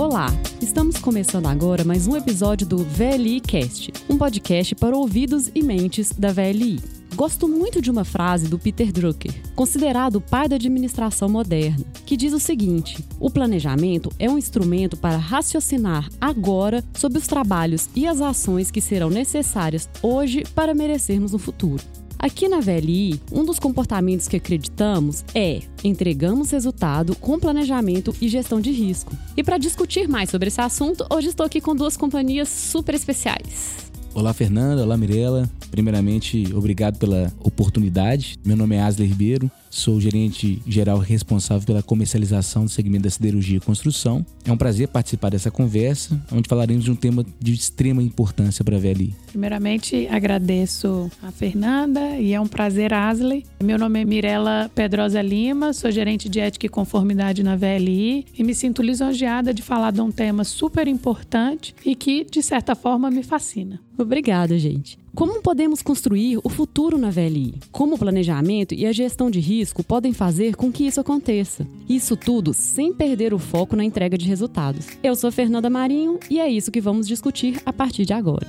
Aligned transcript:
Olá, 0.00 0.28
estamos 0.62 0.96
começando 0.96 1.44
agora 1.44 1.84
mais 1.84 2.06
um 2.06 2.16
episódio 2.16 2.66
do 2.66 2.78
VLI 2.78 3.38
Cast, 3.38 3.92
um 4.08 4.16
podcast 4.16 4.74
para 4.74 4.96
ouvidos 4.96 5.50
e 5.54 5.62
mentes 5.62 6.10
da 6.12 6.32
VLI. 6.32 6.80
Gosto 7.14 7.46
muito 7.46 7.82
de 7.82 7.90
uma 7.90 8.02
frase 8.02 8.48
do 8.48 8.58
Peter 8.58 8.90
Drucker, 8.90 9.30
considerado 9.54 10.16
o 10.16 10.20
pai 10.22 10.48
da 10.48 10.56
administração 10.56 11.28
moderna, 11.28 11.84
que 12.06 12.16
diz 12.16 12.32
o 12.32 12.40
seguinte: 12.40 13.04
o 13.20 13.28
planejamento 13.28 14.10
é 14.18 14.30
um 14.30 14.38
instrumento 14.38 14.96
para 14.96 15.18
raciocinar 15.18 16.08
agora 16.18 16.82
sobre 16.94 17.18
os 17.18 17.26
trabalhos 17.26 17.90
e 17.94 18.06
as 18.06 18.22
ações 18.22 18.70
que 18.70 18.80
serão 18.80 19.10
necessárias 19.10 19.86
hoje 20.02 20.44
para 20.54 20.72
merecermos 20.72 21.34
um 21.34 21.38
futuro. 21.38 21.84
Aqui 22.22 22.50
na 22.50 22.60
VLI, 22.60 23.18
um 23.32 23.46
dos 23.46 23.58
comportamentos 23.58 24.28
que 24.28 24.36
acreditamos 24.36 25.24
é 25.34 25.62
entregamos 25.82 26.50
resultado 26.50 27.16
com 27.16 27.40
planejamento 27.40 28.14
e 28.20 28.28
gestão 28.28 28.60
de 28.60 28.70
risco. 28.70 29.16
E 29.34 29.42
para 29.42 29.56
discutir 29.56 30.06
mais 30.06 30.28
sobre 30.28 30.48
esse 30.48 30.60
assunto, 30.60 31.06
hoje 31.10 31.28
estou 31.28 31.46
aqui 31.46 31.62
com 31.62 31.74
duas 31.74 31.96
companhias 31.96 32.50
super 32.50 32.94
especiais. 32.94 33.90
Olá, 34.12 34.34
Fernanda. 34.34 34.82
Olá, 34.82 34.98
Mirella. 34.98 35.48
Primeiramente, 35.70 36.52
obrigado 36.54 36.98
pela 36.98 37.32
oportunidade. 37.38 38.36
Meu 38.44 38.56
nome 38.56 38.76
é 38.76 38.82
Asler 38.82 39.08
Ribeiro, 39.08 39.50
sou 39.70 40.00
gerente 40.00 40.60
geral 40.66 40.98
responsável 40.98 41.64
pela 41.64 41.82
comercialização 41.82 42.64
do 42.64 42.70
segmento 42.70 43.04
da 43.04 43.10
siderurgia 43.10 43.58
e 43.58 43.60
construção. 43.60 44.26
É 44.44 44.50
um 44.50 44.56
prazer 44.56 44.88
participar 44.88 45.30
dessa 45.30 45.50
conversa, 45.50 46.20
onde 46.32 46.48
falaremos 46.48 46.84
de 46.84 46.90
um 46.90 46.96
tema 46.96 47.24
de 47.38 47.52
extrema 47.52 48.02
importância 48.02 48.64
para 48.64 48.76
a 48.76 48.80
VLI. 48.80 49.14
Primeiramente, 49.28 50.08
agradeço 50.08 51.10
a 51.22 51.30
Fernanda 51.30 52.18
e 52.18 52.32
é 52.32 52.40
um 52.40 52.48
prazer, 52.48 52.92
Asler. 52.92 53.44
Meu 53.62 53.78
nome 53.78 54.00
é 54.00 54.04
Mirella 54.04 54.70
Pedrosa 54.74 55.22
Lima, 55.22 55.72
sou 55.72 55.90
gerente 55.90 56.28
de 56.28 56.40
ética 56.40 56.66
e 56.66 56.68
conformidade 56.68 57.42
na 57.42 57.56
VLI 57.56 58.26
e 58.36 58.42
me 58.42 58.54
sinto 58.54 58.82
lisonjeada 58.82 59.54
de 59.54 59.62
falar 59.62 59.92
de 59.92 60.00
um 60.00 60.10
tema 60.10 60.42
super 60.42 60.88
importante 60.88 61.74
e 61.84 61.94
que, 61.94 62.24
de 62.24 62.42
certa 62.42 62.74
forma, 62.74 63.10
me 63.10 63.22
fascina. 63.22 63.80
Obrigada, 63.96 64.58
gente. 64.58 64.99
Como 65.14 65.42
podemos 65.42 65.82
construir 65.82 66.38
o 66.42 66.48
futuro 66.48 66.96
na 66.96 67.10
VLI? 67.10 67.54
Como 67.72 67.96
o 67.96 67.98
planejamento 67.98 68.74
e 68.74 68.86
a 68.86 68.92
gestão 68.92 69.28
de 69.28 69.40
risco 69.40 69.82
podem 69.82 70.12
fazer 70.12 70.54
com 70.54 70.70
que 70.70 70.86
isso 70.86 71.00
aconteça? 71.00 71.66
Isso 71.88 72.16
tudo 72.16 72.54
sem 72.54 72.92
perder 72.92 73.34
o 73.34 73.38
foco 73.38 73.74
na 73.74 73.84
entrega 73.84 74.16
de 74.16 74.26
resultados. 74.26 74.86
Eu 75.02 75.16
sou 75.16 75.32
Fernanda 75.32 75.68
Marinho 75.68 76.18
e 76.30 76.38
é 76.38 76.48
isso 76.48 76.70
que 76.70 76.80
vamos 76.80 77.08
discutir 77.08 77.60
a 77.66 77.72
partir 77.72 78.06
de 78.06 78.12
agora. 78.12 78.46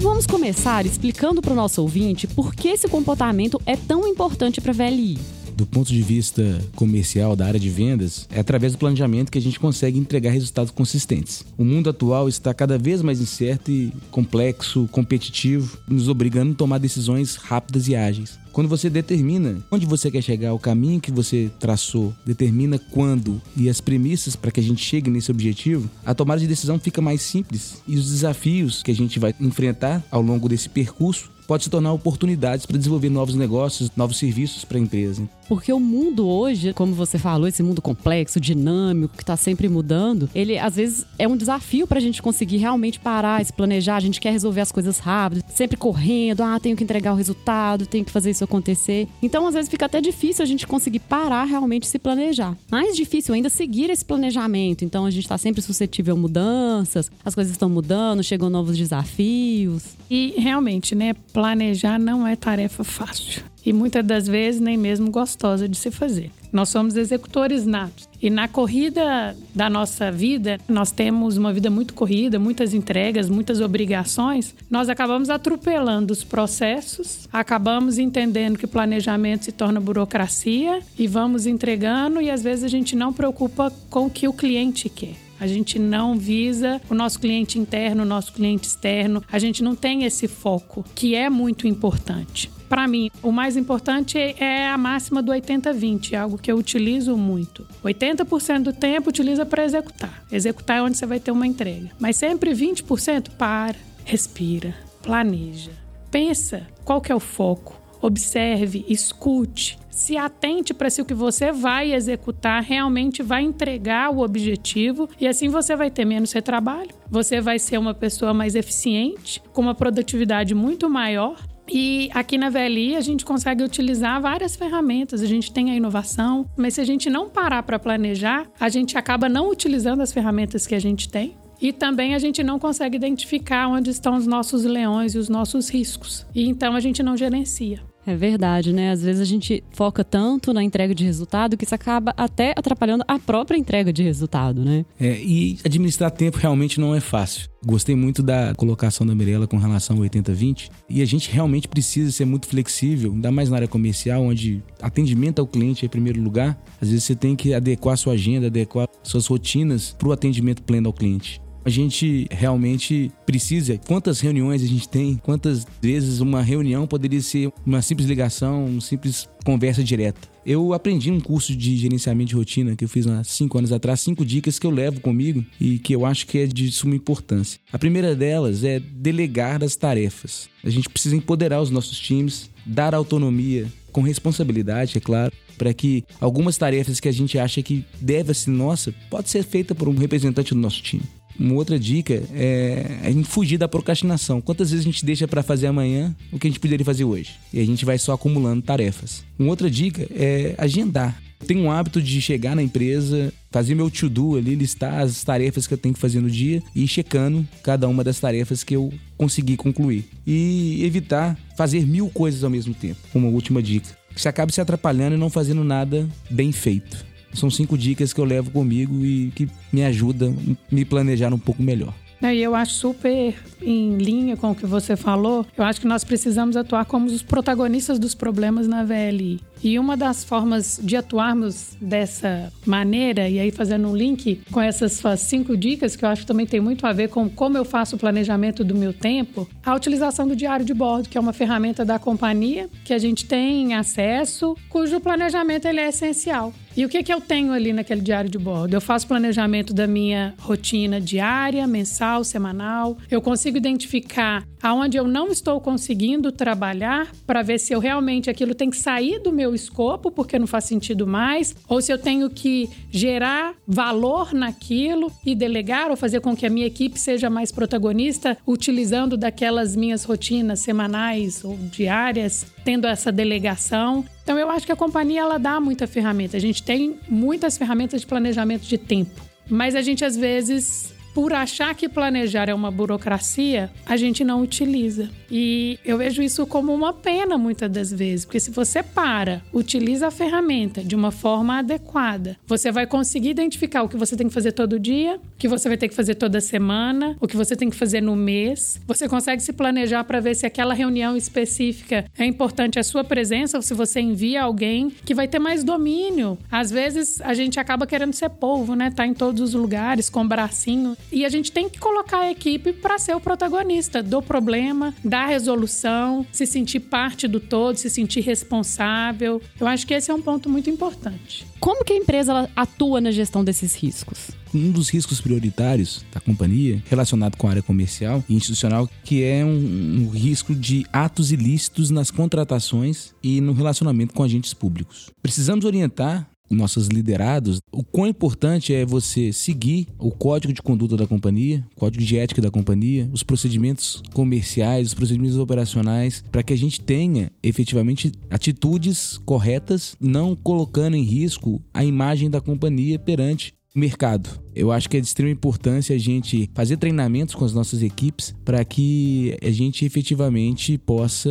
Vamos 0.00 0.26
começar 0.26 0.84
explicando 0.84 1.40
para 1.40 1.52
o 1.52 1.56
nosso 1.56 1.80
ouvinte 1.80 2.26
por 2.26 2.54
que 2.54 2.68
esse 2.68 2.88
comportamento 2.88 3.60
é 3.64 3.76
tão 3.76 4.06
importante 4.06 4.60
para 4.60 4.72
a 4.72 4.74
VLI 4.74 5.37
do 5.58 5.66
ponto 5.66 5.88
de 5.92 6.00
vista 6.00 6.64
comercial 6.76 7.34
da 7.34 7.44
área 7.44 7.58
de 7.58 7.68
vendas, 7.68 8.28
é 8.30 8.38
através 8.38 8.72
do 8.72 8.78
planejamento 8.78 9.32
que 9.32 9.38
a 9.38 9.42
gente 9.42 9.58
consegue 9.58 9.98
entregar 9.98 10.30
resultados 10.30 10.70
consistentes. 10.70 11.44
O 11.58 11.64
mundo 11.64 11.90
atual 11.90 12.28
está 12.28 12.54
cada 12.54 12.78
vez 12.78 13.02
mais 13.02 13.20
incerto 13.20 13.68
e 13.68 13.92
complexo, 14.08 14.88
competitivo, 14.92 15.76
nos 15.88 16.08
obrigando 16.08 16.52
a 16.52 16.54
tomar 16.54 16.78
decisões 16.78 17.34
rápidas 17.34 17.88
e 17.88 17.96
ágeis. 17.96 18.38
Quando 18.52 18.68
você 18.68 18.88
determina 18.88 19.58
onde 19.68 19.84
você 19.84 20.12
quer 20.12 20.22
chegar, 20.22 20.54
o 20.54 20.60
caminho 20.60 21.00
que 21.00 21.10
você 21.10 21.50
traçou, 21.58 22.14
determina 22.24 22.78
quando 22.78 23.42
e 23.56 23.68
as 23.68 23.80
premissas 23.80 24.36
para 24.36 24.52
que 24.52 24.60
a 24.60 24.62
gente 24.62 24.84
chegue 24.84 25.10
nesse 25.10 25.30
objetivo, 25.32 25.90
a 26.06 26.14
tomada 26.14 26.40
de 26.40 26.46
decisão 26.46 26.78
fica 26.78 27.02
mais 27.02 27.20
simples 27.20 27.82
e 27.86 27.96
os 27.96 28.10
desafios 28.10 28.80
que 28.80 28.92
a 28.92 28.94
gente 28.94 29.18
vai 29.18 29.34
enfrentar 29.40 30.04
ao 30.08 30.22
longo 30.22 30.48
desse 30.48 30.68
percurso 30.68 31.30
pode 31.48 31.64
se 31.64 31.70
tornar 31.70 31.94
oportunidades 31.94 32.66
para 32.66 32.76
desenvolver 32.76 33.08
novos 33.08 33.34
negócios, 33.34 33.90
novos 33.96 34.18
serviços 34.18 34.66
para 34.66 34.76
a 34.76 34.80
empresa. 34.82 35.26
Porque 35.48 35.72
o 35.72 35.80
mundo 35.80 36.28
hoje, 36.28 36.74
como 36.74 36.92
você 36.92 37.18
falou, 37.18 37.48
esse 37.48 37.62
mundo 37.62 37.80
complexo, 37.80 38.38
dinâmico, 38.38 39.16
que 39.16 39.22
está 39.22 39.34
sempre 39.34 39.66
mudando, 39.66 40.28
ele 40.34 40.58
às 40.58 40.76
vezes 40.76 41.06
é 41.18 41.26
um 41.26 41.38
desafio 41.38 41.86
para 41.86 41.96
a 41.96 42.02
gente 42.02 42.20
conseguir 42.20 42.58
realmente 42.58 43.00
parar, 43.00 43.42
se 43.42 43.50
planejar. 43.50 43.96
A 43.96 44.00
gente 44.00 44.20
quer 44.20 44.30
resolver 44.30 44.60
as 44.60 44.70
coisas 44.70 44.98
rápido, 44.98 45.42
sempre 45.48 45.78
correndo. 45.78 46.42
Ah, 46.42 46.60
tenho 46.60 46.76
que 46.76 46.84
entregar 46.84 47.14
o 47.14 47.16
resultado, 47.16 47.86
tenho 47.86 48.04
que 48.04 48.12
fazer 48.12 48.30
isso 48.30 48.44
acontecer. 48.44 49.08
Então, 49.22 49.46
às 49.46 49.54
vezes 49.54 49.70
fica 49.70 49.86
até 49.86 50.02
difícil 50.02 50.42
a 50.42 50.46
gente 50.46 50.66
conseguir 50.66 50.98
parar 50.98 51.44
realmente 51.44 51.86
se 51.86 51.98
planejar. 51.98 52.54
Mais 52.70 52.94
difícil 52.94 53.34
ainda 53.34 53.48
seguir 53.48 53.88
esse 53.88 54.04
planejamento. 54.04 54.84
Então, 54.84 55.06
a 55.06 55.10
gente 55.10 55.24
está 55.24 55.38
sempre 55.38 55.62
suscetível 55.62 56.14
a 56.14 56.18
mudanças, 56.18 57.10
as 57.24 57.34
coisas 57.34 57.50
estão 57.50 57.70
mudando, 57.70 58.22
chegam 58.22 58.50
novos 58.50 58.76
desafios. 58.76 59.97
E 60.10 60.34
realmente, 60.38 60.94
né, 60.94 61.14
planejar 61.32 61.98
não 61.98 62.26
é 62.26 62.34
tarefa 62.34 62.82
fácil 62.82 63.42
e 63.68 63.72
muitas 63.72 64.02
das 64.02 64.26
vezes 64.26 64.62
nem 64.62 64.78
mesmo 64.78 65.10
gostosa 65.10 65.68
de 65.68 65.76
se 65.76 65.90
fazer. 65.90 66.30
Nós 66.50 66.70
somos 66.70 66.96
executores 66.96 67.66
natos. 67.66 68.08
E 68.22 68.30
na 68.30 68.48
corrida 68.48 69.36
da 69.54 69.68
nossa 69.68 70.10
vida, 70.10 70.58
nós 70.66 70.90
temos 70.90 71.36
uma 71.36 71.52
vida 71.52 71.68
muito 71.68 71.92
corrida, 71.92 72.38
muitas 72.38 72.72
entregas, 72.72 73.28
muitas 73.28 73.60
obrigações. 73.60 74.54
Nós 74.70 74.88
acabamos 74.88 75.28
atropelando 75.28 76.14
os 76.14 76.24
processos, 76.24 77.28
acabamos 77.30 77.98
entendendo 77.98 78.58
que 78.58 78.66
planejamento 78.66 79.44
se 79.44 79.52
torna 79.52 79.78
burocracia 79.78 80.80
e 80.98 81.06
vamos 81.06 81.46
entregando 81.46 82.22
e 82.22 82.30
às 82.30 82.42
vezes 82.42 82.64
a 82.64 82.68
gente 82.68 82.96
não 82.96 83.12
preocupa 83.12 83.70
com 83.90 84.06
o 84.06 84.10
que 84.10 84.26
o 84.26 84.32
cliente 84.32 84.88
quer. 84.88 85.27
A 85.40 85.46
gente 85.46 85.78
não 85.78 86.18
visa 86.18 86.80
o 86.90 86.94
nosso 86.94 87.20
cliente 87.20 87.58
interno, 87.58 88.02
o 88.02 88.06
nosso 88.06 88.32
cliente 88.32 88.66
externo. 88.66 89.22
A 89.30 89.38
gente 89.38 89.62
não 89.62 89.74
tem 89.74 90.04
esse 90.04 90.26
foco, 90.26 90.84
que 90.94 91.14
é 91.14 91.30
muito 91.30 91.66
importante. 91.66 92.50
Para 92.68 92.86
mim, 92.86 93.10
o 93.22 93.32
mais 93.32 93.56
importante 93.56 94.18
é 94.18 94.68
a 94.68 94.76
máxima 94.76 95.22
do 95.22 95.32
80-20, 95.32 96.14
algo 96.14 96.36
que 96.36 96.52
eu 96.52 96.56
utilizo 96.56 97.16
muito. 97.16 97.66
80% 97.82 98.62
do 98.62 98.72
tempo 98.72 99.08
utiliza 99.08 99.46
para 99.46 99.64
executar. 99.64 100.22
Executar 100.30 100.78
é 100.78 100.82
onde 100.82 100.98
você 100.98 101.06
vai 101.06 101.18
ter 101.18 101.30
uma 101.30 101.46
entrega. 101.46 101.90
Mas 101.98 102.16
sempre 102.16 102.52
20% 102.52 103.30
para, 103.38 103.76
respira, 104.04 104.74
planeja. 105.02 105.70
Pensa 106.10 106.66
qual 106.84 107.00
que 107.00 107.10
é 107.10 107.14
o 107.14 107.20
foco. 107.20 107.77
Observe, 108.00 108.84
escute, 108.88 109.78
se 109.90 110.16
atente 110.16 110.72
para 110.72 110.88
se 110.88 111.02
o 111.02 111.04
que 111.04 111.14
você 111.14 111.50
vai 111.50 111.92
executar 111.92 112.62
realmente 112.62 113.22
vai 113.22 113.42
entregar 113.42 114.10
o 114.10 114.20
objetivo 114.20 115.08
e 115.20 115.26
assim 115.26 115.48
você 115.48 115.74
vai 115.74 115.90
ter 115.90 116.04
menos 116.04 116.32
retrabalho, 116.32 116.90
você 117.10 117.40
vai 117.40 117.58
ser 117.58 117.78
uma 117.78 117.94
pessoa 117.94 118.32
mais 118.32 118.54
eficiente, 118.54 119.42
com 119.52 119.60
uma 119.60 119.74
produtividade 119.74 120.54
muito 120.54 120.88
maior 120.88 121.36
e 121.70 122.08
aqui 122.14 122.38
na 122.38 122.48
VLI 122.48 122.96
a 122.96 123.00
gente 123.00 123.24
consegue 123.24 123.62
utilizar 123.62 124.20
várias 124.22 124.56
ferramentas. 124.56 125.20
A 125.20 125.26
gente 125.26 125.52
tem 125.52 125.70
a 125.70 125.76
inovação, 125.76 126.48
mas 126.56 126.74
se 126.74 126.80
a 126.80 126.84
gente 126.84 127.10
não 127.10 127.28
parar 127.28 127.62
para 127.62 127.78
planejar, 127.78 128.46
a 128.58 128.68
gente 128.68 128.96
acaba 128.96 129.28
não 129.28 129.50
utilizando 129.50 130.00
as 130.00 130.10
ferramentas 130.10 130.66
que 130.66 130.74
a 130.74 130.80
gente 130.80 131.08
tem. 131.08 131.36
E 131.60 131.72
também 131.72 132.14
a 132.14 132.18
gente 132.18 132.42
não 132.42 132.58
consegue 132.58 132.96
identificar 132.96 133.68
onde 133.68 133.90
estão 133.90 134.16
os 134.16 134.26
nossos 134.26 134.64
leões 134.64 135.14
e 135.14 135.18
os 135.18 135.28
nossos 135.28 135.68
riscos. 135.68 136.26
E 136.34 136.48
então 136.48 136.74
a 136.74 136.80
gente 136.80 137.02
não 137.02 137.16
gerencia. 137.16 137.80
É 138.08 138.16
verdade, 138.16 138.72
né? 138.72 138.90
Às 138.90 139.02
vezes 139.02 139.20
a 139.20 139.24
gente 139.26 139.62
foca 139.70 140.02
tanto 140.02 140.54
na 140.54 140.62
entrega 140.64 140.94
de 140.94 141.04
resultado 141.04 141.58
que 141.58 141.64
isso 141.64 141.74
acaba 141.74 142.14
até 142.16 142.54
atrapalhando 142.56 143.04
a 143.06 143.18
própria 143.18 143.58
entrega 143.58 143.92
de 143.92 144.02
resultado, 144.02 144.64
né? 144.64 144.86
É, 144.98 145.20
e 145.20 145.58
administrar 145.62 146.10
tempo 146.10 146.38
realmente 146.38 146.80
não 146.80 146.94
é 146.94 147.00
fácil. 147.00 147.50
Gostei 147.66 147.94
muito 147.94 148.22
da 148.22 148.54
colocação 148.54 149.06
da 149.06 149.14
Mirella 149.14 149.46
com 149.46 149.58
relação 149.58 149.96
ao 149.96 150.02
80-20 150.04 150.70
e 150.88 151.02
a 151.02 151.04
gente 151.04 151.30
realmente 151.30 151.68
precisa 151.68 152.10
ser 152.10 152.24
muito 152.24 152.46
flexível, 152.46 153.12
ainda 153.12 153.30
mais 153.30 153.50
na 153.50 153.56
área 153.56 153.68
comercial, 153.68 154.22
onde 154.22 154.62
atendimento 154.80 155.40
ao 155.40 155.46
cliente 155.46 155.84
é 155.84 155.86
em 155.86 155.90
primeiro 155.90 156.18
lugar. 156.18 156.58
Às 156.80 156.88
vezes 156.88 157.04
você 157.04 157.14
tem 157.14 157.36
que 157.36 157.52
adequar 157.52 157.98
sua 157.98 158.14
agenda, 158.14 158.46
adequar 158.46 158.88
suas 159.02 159.26
rotinas 159.26 159.94
para 159.98 160.08
o 160.08 160.12
atendimento 160.12 160.62
pleno 160.62 160.86
ao 160.86 160.94
cliente 160.94 161.42
a 161.68 161.70
gente 161.70 162.26
realmente 162.30 163.12
precisa. 163.26 163.78
Quantas 163.86 164.20
reuniões 164.20 164.62
a 164.62 164.66
gente 164.66 164.88
tem? 164.88 165.16
Quantas 165.22 165.66
vezes 165.82 166.18
uma 166.20 166.40
reunião 166.42 166.86
poderia 166.86 167.20
ser 167.20 167.52
uma 167.64 167.82
simples 167.82 168.08
ligação, 168.08 168.64
uma 168.64 168.80
simples 168.80 169.28
conversa 169.44 169.84
direta? 169.84 170.26
Eu 170.46 170.72
aprendi 170.72 171.10
um 171.10 171.20
curso 171.20 171.54
de 171.54 171.76
gerenciamento 171.76 172.30
de 172.30 172.34
rotina 172.34 172.74
que 172.74 172.84
eu 172.86 172.88
fiz 172.88 173.06
há 173.06 173.22
cinco 173.22 173.58
anos 173.58 173.70
atrás, 173.70 174.00
cinco 174.00 174.24
dicas 174.24 174.58
que 174.58 174.66
eu 174.66 174.70
levo 174.70 174.98
comigo 175.02 175.44
e 175.60 175.78
que 175.78 175.94
eu 175.94 176.06
acho 176.06 176.26
que 176.26 176.38
é 176.38 176.46
de 176.46 176.72
suma 176.72 176.96
importância. 176.96 177.60
A 177.70 177.78
primeira 177.78 178.16
delas 178.16 178.64
é 178.64 178.80
delegar 178.80 179.62
as 179.62 179.76
tarefas. 179.76 180.48
A 180.64 180.70
gente 180.70 180.88
precisa 180.88 181.16
empoderar 181.16 181.60
os 181.60 181.68
nossos 181.68 181.98
times, 181.98 182.48
dar 182.64 182.94
autonomia 182.94 183.66
com 183.92 184.00
responsabilidade, 184.00 184.96
é 184.96 185.00
claro, 185.00 185.32
para 185.58 185.74
que 185.74 186.02
algumas 186.18 186.56
tarefas 186.56 186.98
que 186.98 187.08
a 187.08 187.12
gente 187.12 187.38
acha 187.38 187.62
que 187.62 187.84
deve 188.00 188.32
ser 188.32 188.50
nossa, 188.50 188.94
pode 189.10 189.28
ser 189.28 189.42
feita 189.42 189.74
por 189.74 189.86
um 189.86 189.94
representante 189.94 190.54
do 190.54 190.60
nosso 190.60 190.80
time. 190.82 191.02
Uma 191.38 191.54
outra 191.54 191.78
dica 191.78 192.22
é 192.34 192.98
a 193.02 193.10
gente 193.10 193.28
fugir 193.28 193.58
da 193.58 193.68
procrastinação. 193.68 194.40
Quantas 194.40 194.70
vezes 194.70 194.84
a 194.84 194.90
gente 194.90 195.04
deixa 195.04 195.28
para 195.28 195.42
fazer 195.42 195.66
amanhã 195.66 196.14
o 196.32 196.38
que 196.38 196.46
a 196.46 196.50
gente 196.50 196.60
poderia 196.60 196.84
fazer 196.84 197.04
hoje? 197.04 197.34
E 197.52 197.60
a 197.60 197.64
gente 197.64 197.84
vai 197.84 197.98
só 197.98 198.12
acumulando 198.12 198.62
tarefas. 198.62 199.24
Uma 199.38 199.50
outra 199.50 199.70
dica 199.70 200.06
é 200.10 200.54
agendar. 200.58 201.20
Tenho 201.46 201.60
um 201.60 201.70
hábito 201.70 202.02
de 202.02 202.20
chegar 202.20 202.56
na 202.56 202.62
empresa, 202.62 203.32
fazer 203.52 203.76
meu 203.76 203.88
to-do 203.88 204.36
ali, 204.36 204.56
listar 204.56 205.00
as 205.00 205.22
tarefas 205.22 205.68
que 205.68 205.74
eu 205.74 205.78
tenho 205.78 205.94
que 205.94 206.00
fazer 206.00 206.20
no 206.20 206.28
dia 206.28 206.60
e 206.74 206.82
ir 206.82 206.88
checando 206.88 207.46
cada 207.62 207.86
uma 207.86 208.02
das 208.02 208.18
tarefas 208.18 208.64
que 208.64 208.74
eu 208.74 208.92
consegui 209.16 209.56
concluir. 209.56 210.04
E 210.26 210.84
evitar 210.84 211.38
fazer 211.56 211.86
mil 211.86 212.08
coisas 212.08 212.42
ao 212.42 212.50
mesmo 212.50 212.74
tempo. 212.74 212.98
Uma 213.14 213.28
última 213.28 213.62
dica 213.62 213.96
você 214.20 214.28
acaba 214.28 214.50
se 214.50 214.60
atrapalhando 214.60 215.14
e 215.14 215.18
não 215.18 215.30
fazendo 215.30 215.62
nada 215.62 216.08
bem 216.30 216.50
feito. 216.50 217.06
São 217.38 217.50
cinco 217.50 217.78
dicas 217.78 218.12
que 218.12 218.20
eu 218.20 218.24
levo 218.24 218.50
comigo 218.50 219.04
e 219.04 219.30
que 219.34 219.48
me 219.72 219.84
ajudam 219.84 220.36
a 220.70 220.74
me 220.74 220.84
planejar 220.84 221.32
um 221.32 221.38
pouco 221.38 221.62
melhor. 221.62 221.94
E 222.20 222.42
eu 222.42 222.54
acho 222.54 222.72
super 222.72 223.34
em 223.62 223.96
linha 223.96 224.36
com 224.36 224.50
o 224.50 224.54
que 224.54 224.66
você 224.66 224.96
falou. 224.96 225.46
Eu 225.56 225.64
acho 225.64 225.80
que 225.80 225.86
nós 225.86 226.02
precisamos 226.02 226.56
atuar 226.56 226.84
como 226.84 227.06
os 227.06 227.22
protagonistas 227.22 227.96
dos 227.98 228.12
problemas 228.12 228.66
na 228.66 228.82
VLI. 228.82 229.40
E 229.62 229.78
uma 229.78 229.96
das 229.96 230.24
formas 230.24 230.80
de 230.82 230.96
atuarmos 230.96 231.76
dessa 231.80 232.52
maneira, 232.66 233.28
e 233.28 233.38
aí 233.38 233.50
fazendo 233.50 233.88
um 233.88 233.96
link 233.96 234.40
com 234.50 234.60
essas 234.60 235.00
cinco 235.20 235.56
dicas, 235.56 235.94
que 235.94 236.04
eu 236.04 236.08
acho 236.08 236.22
que 236.22 236.26
também 236.26 236.46
tem 236.46 236.60
muito 236.60 236.86
a 236.86 236.92
ver 236.92 237.08
com 237.08 237.28
como 237.28 237.56
eu 237.56 237.64
faço 237.64 237.96
o 237.96 237.98
planejamento 237.98 238.64
do 238.64 238.74
meu 238.74 238.92
tempo, 238.92 239.48
a 239.64 239.74
utilização 239.74 240.26
do 240.26 240.36
diário 240.36 240.64
de 240.64 240.74
bordo, 240.74 241.08
que 241.08 241.18
é 241.18 241.20
uma 241.20 241.32
ferramenta 241.32 241.84
da 241.84 241.98
companhia 241.98 242.68
que 242.84 242.92
a 242.92 242.98
gente 242.98 243.26
tem 243.26 243.74
acesso, 243.74 244.56
cujo 244.68 245.00
planejamento 245.00 245.66
ele 245.66 245.80
é 245.80 245.88
essencial. 245.88 246.52
E 246.78 246.84
o 246.84 246.88
que, 246.88 247.02
que 247.02 247.12
eu 247.12 247.20
tenho 247.20 247.52
ali 247.52 247.72
naquele 247.72 248.00
diário 248.00 248.30
de 248.30 248.38
bordo? 248.38 248.72
Eu 248.72 248.80
faço 248.80 249.04
planejamento 249.08 249.74
da 249.74 249.84
minha 249.84 250.32
rotina 250.38 251.00
diária, 251.00 251.66
mensal, 251.66 252.22
semanal. 252.22 252.96
Eu 253.10 253.20
consigo 253.20 253.56
identificar 253.56 254.46
aonde 254.62 254.96
eu 254.96 255.06
não 255.06 255.28
estou 255.28 255.60
conseguindo 255.60 256.30
trabalhar 256.32 257.12
para 257.26 257.42
ver 257.42 257.58
se 257.58 257.72
eu 257.72 257.80
realmente 257.80 258.30
aquilo 258.30 258.54
tem 258.54 258.70
que 258.70 258.76
sair 258.76 259.20
do 259.20 259.32
meu 259.32 259.54
escopo 259.54 260.10
porque 260.10 260.38
não 260.38 260.46
faz 260.46 260.64
sentido 260.64 261.06
mais, 261.06 261.54
ou 261.68 261.80
se 261.80 261.92
eu 261.92 261.98
tenho 261.98 262.28
que 262.30 262.68
gerar 262.90 263.54
valor 263.66 264.32
naquilo 264.32 265.12
e 265.24 265.34
delegar 265.34 265.90
ou 265.90 265.96
fazer 265.96 266.20
com 266.20 266.36
que 266.36 266.46
a 266.46 266.50
minha 266.50 266.66
equipe 266.66 266.98
seja 266.98 267.30
mais 267.30 267.52
protagonista 267.52 268.36
utilizando 268.46 269.16
daquelas 269.16 269.76
minhas 269.76 270.04
rotinas 270.04 270.60
semanais 270.60 271.44
ou 271.44 271.56
diárias, 271.56 272.46
tendo 272.64 272.86
essa 272.86 273.12
delegação. 273.12 274.04
Então 274.22 274.38
eu 274.38 274.50
acho 274.50 274.66
que 274.66 274.72
a 274.72 274.76
companhia 274.76 275.20
ela 275.20 275.38
dá 275.38 275.60
muita 275.60 275.86
ferramenta. 275.86 276.36
A 276.36 276.40
gente 276.40 276.62
tem 276.62 276.98
muitas 277.08 277.56
ferramentas 277.56 278.02
de 278.02 278.06
planejamento 278.06 278.62
de 278.62 278.76
tempo, 278.76 279.22
mas 279.48 279.74
a 279.74 279.82
gente 279.82 280.04
às 280.04 280.16
vezes 280.16 280.97
por 281.18 281.32
achar 281.32 281.74
que 281.74 281.88
planejar 281.88 282.48
é 282.48 282.54
uma 282.54 282.70
burocracia, 282.70 283.72
a 283.84 283.96
gente 283.96 284.22
não 284.22 284.40
utiliza. 284.40 285.10
E 285.30 285.78
eu 285.84 285.98
vejo 285.98 286.22
isso 286.22 286.46
como 286.46 286.72
uma 286.72 286.92
pena 286.92 287.36
muitas 287.36 287.70
das 287.70 287.92
vezes, 287.92 288.24
porque 288.24 288.40
se 288.40 288.50
você 288.50 288.82
para, 288.82 289.42
utiliza 289.52 290.08
a 290.08 290.10
ferramenta 290.10 290.82
de 290.82 290.94
uma 290.94 291.10
forma 291.10 291.58
adequada, 291.58 292.36
você 292.46 292.72
vai 292.72 292.86
conseguir 292.86 293.30
identificar 293.30 293.82
o 293.82 293.88
que 293.88 293.96
você 293.96 294.16
tem 294.16 294.28
que 294.28 294.34
fazer 294.34 294.52
todo 294.52 294.78
dia, 294.78 295.16
o 295.16 295.38
que 295.38 295.48
você 295.48 295.68
vai 295.68 295.76
ter 295.76 295.88
que 295.88 295.94
fazer 295.94 296.14
toda 296.14 296.40
semana, 296.40 297.16
o 297.20 297.26
que 297.26 297.36
você 297.36 297.54
tem 297.54 297.68
que 297.68 297.76
fazer 297.76 298.00
no 298.00 298.16
mês. 298.16 298.80
Você 298.86 299.08
consegue 299.08 299.42
se 299.42 299.52
planejar 299.52 300.04
para 300.04 300.20
ver 300.20 300.34
se 300.34 300.46
aquela 300.46 300.74
reunião 300.74 301.16
específica 301.16 302.04
é 302.18 302.24
importante 302.24 302.78
a 302.78 302.82
sua 302.82 303.04
presença 303.04 303.56
ou 303.58 303.62
se 303.62 303.74
você 303.74 304.00
envia 304.00 304.42
alguém 304.42 304.90
que 305.04 305.14
vai 305.14 305.28
ter 305.28 305.38
mais 305.38 305.62
domínio. 305.62 306.38
Às 306.50 306.70
vezes 306.70 307.20
a 307.20 307.34
gente 307.34 307.60
acaba 307.60 307.86
querendo 307.86 308.14
ser 308.14 308.30
povo, 308.30 308.74
né? 308.74 308.90
Tá 308.90 309.06
em 309.06 309.14
todos 309.14 309.40
os 309.40 309.54
lugares 309.54 310.08
com 310.08 310.26
bracinho 310.26 310.96
e 311.12 311.24
a 311.24 311.28
gente 311.28 311.52
tem 311.52 311.68
que 311.68 311.78
colocar 311.78 312.20
a 312.20 312.30
equipe 312.30 312.72
para 312.72 312.98
ser 312.98 313.14
o 313.14 313.20
protagonista 313.20 314.02
do 314.02 314.22
problema, 314.22 314.94
da 315.04 315.17
resolução, 315.26 316.26
se 316.32 316.46
sentir 316.46 316.80
parte 316.80 317.26
do 317.26 317.40
todo, 317.40 317.76
se 317.76 317.90
sentir 317.90 318.20
responsável. 318.20 319.40
Eu 319.58 319.66
acho 319.66 319.86
que 319.86 319.94
esse 319.94 320.10
é 320.10 320.14
um 320.14 320.22
ponto 320.22 320.48
muito 320.48 320.70
importante. 320.70 321.46
Como 321.60 321.84
que 321.84 321.92
a 321.92 321.96
empresa 321.96 322.48
atua 322.54 323.00
na 323.00 323.10
gestão 323.10 323.44
desses 323.44 323.74
riscos? 323.74 324.30
Um 324.54 324.70
dos 324.70 324.88
riscos 324.88 325.20
prioritários 325.20 326.04
da 326.12 326.20
companhia, 326.20 326.82
relacionado 326.88 327.36
com 327.36 327.46
a 327.46 327.50
área 327.50 327.62
comercial 327.62 328.24
e 328.28 328.34
institucional, 328.34 328.88
que 329.04 329.22
é 329.22 329.44
um, 329.44 330.06
um 330.06 330.08
risco 330.10 330.54
de 330.54 330.86
atos 330.92 331.32
ilícitos 331.32 331.90
nas 331.90 332.10
contratações 332.10 333.12
e 333.22 333.40
no 333.40 333.52
relacionamento 333.52 334.14
com 334.14 334.22
agentes 334.22 334.54
públicos. 334.54 335.10
Precisamos 335.20 335.64
orientar 335.64 336.28
nossos 336.50 336.88
liderados, 336.88 337.60
o 337.72 337.82
quão 337.82 338.06
importante 338.06 338.74
é 338.74 338.84
você 338.84 339.32
seguir 339.32 339.88
o 339.98 340.10
código 340.10 340.52
de 340.52 340.62
conduta 340.62 340.96
da 340.96 341.06
companhia, 341.06 341.64
o 341.76 341.80
código 341.80 342.04
de 342.04 342.18
ética 342.18 342.42
da 342.42 342.50
companhia, 342.50 343.08
os 343.12 343.22
procedimentos 343.22 344.02
comerciais, 344.12 344.88
os 344.88 344.94
procedimentos 344.94 345.38
operacionais, 345.38 346.24
para 346.30 346.42
que 346.42 346.52
a 346.52 346.56
gente 346.56 346.80
tenha 346.80 347.30
efetivamente 347.42 348.12
atitudes 348.30 349.18
corretas, 349.24 349.96
não 350.00 350.34
colocando 350.34 350.96
em 350.96 351.02
risco 351.02 351.62
a 351.72 351.84
imagem 351.84 352.30
da 352.30 352.40
companhia 352.40 352.98
perante 352.98 353.54
o 353.74 353.78
mercado. 353.78 354.28
Eu 354.54 354.72
acho 354.72 354.88
que 354.88 354.96
é 354.96 355.00
de 355.00 355.06
extrema 355.06 355.30
importância 355.30 355.94
a 355.94 355.98
gente 355.98 356.50
fazer 356.54 356.76
treinamentos 356.76 357.34
com 357.34 357.44
as 357.44 357.54
nossas 357.54 357.82
equipes 357.82 358.34
para 358.44 358.64
que 358.64 359.36
a 359.42 359.50
gente 359.50 359.84
efetivamente 359.84 360.76
possa 360.78 361.30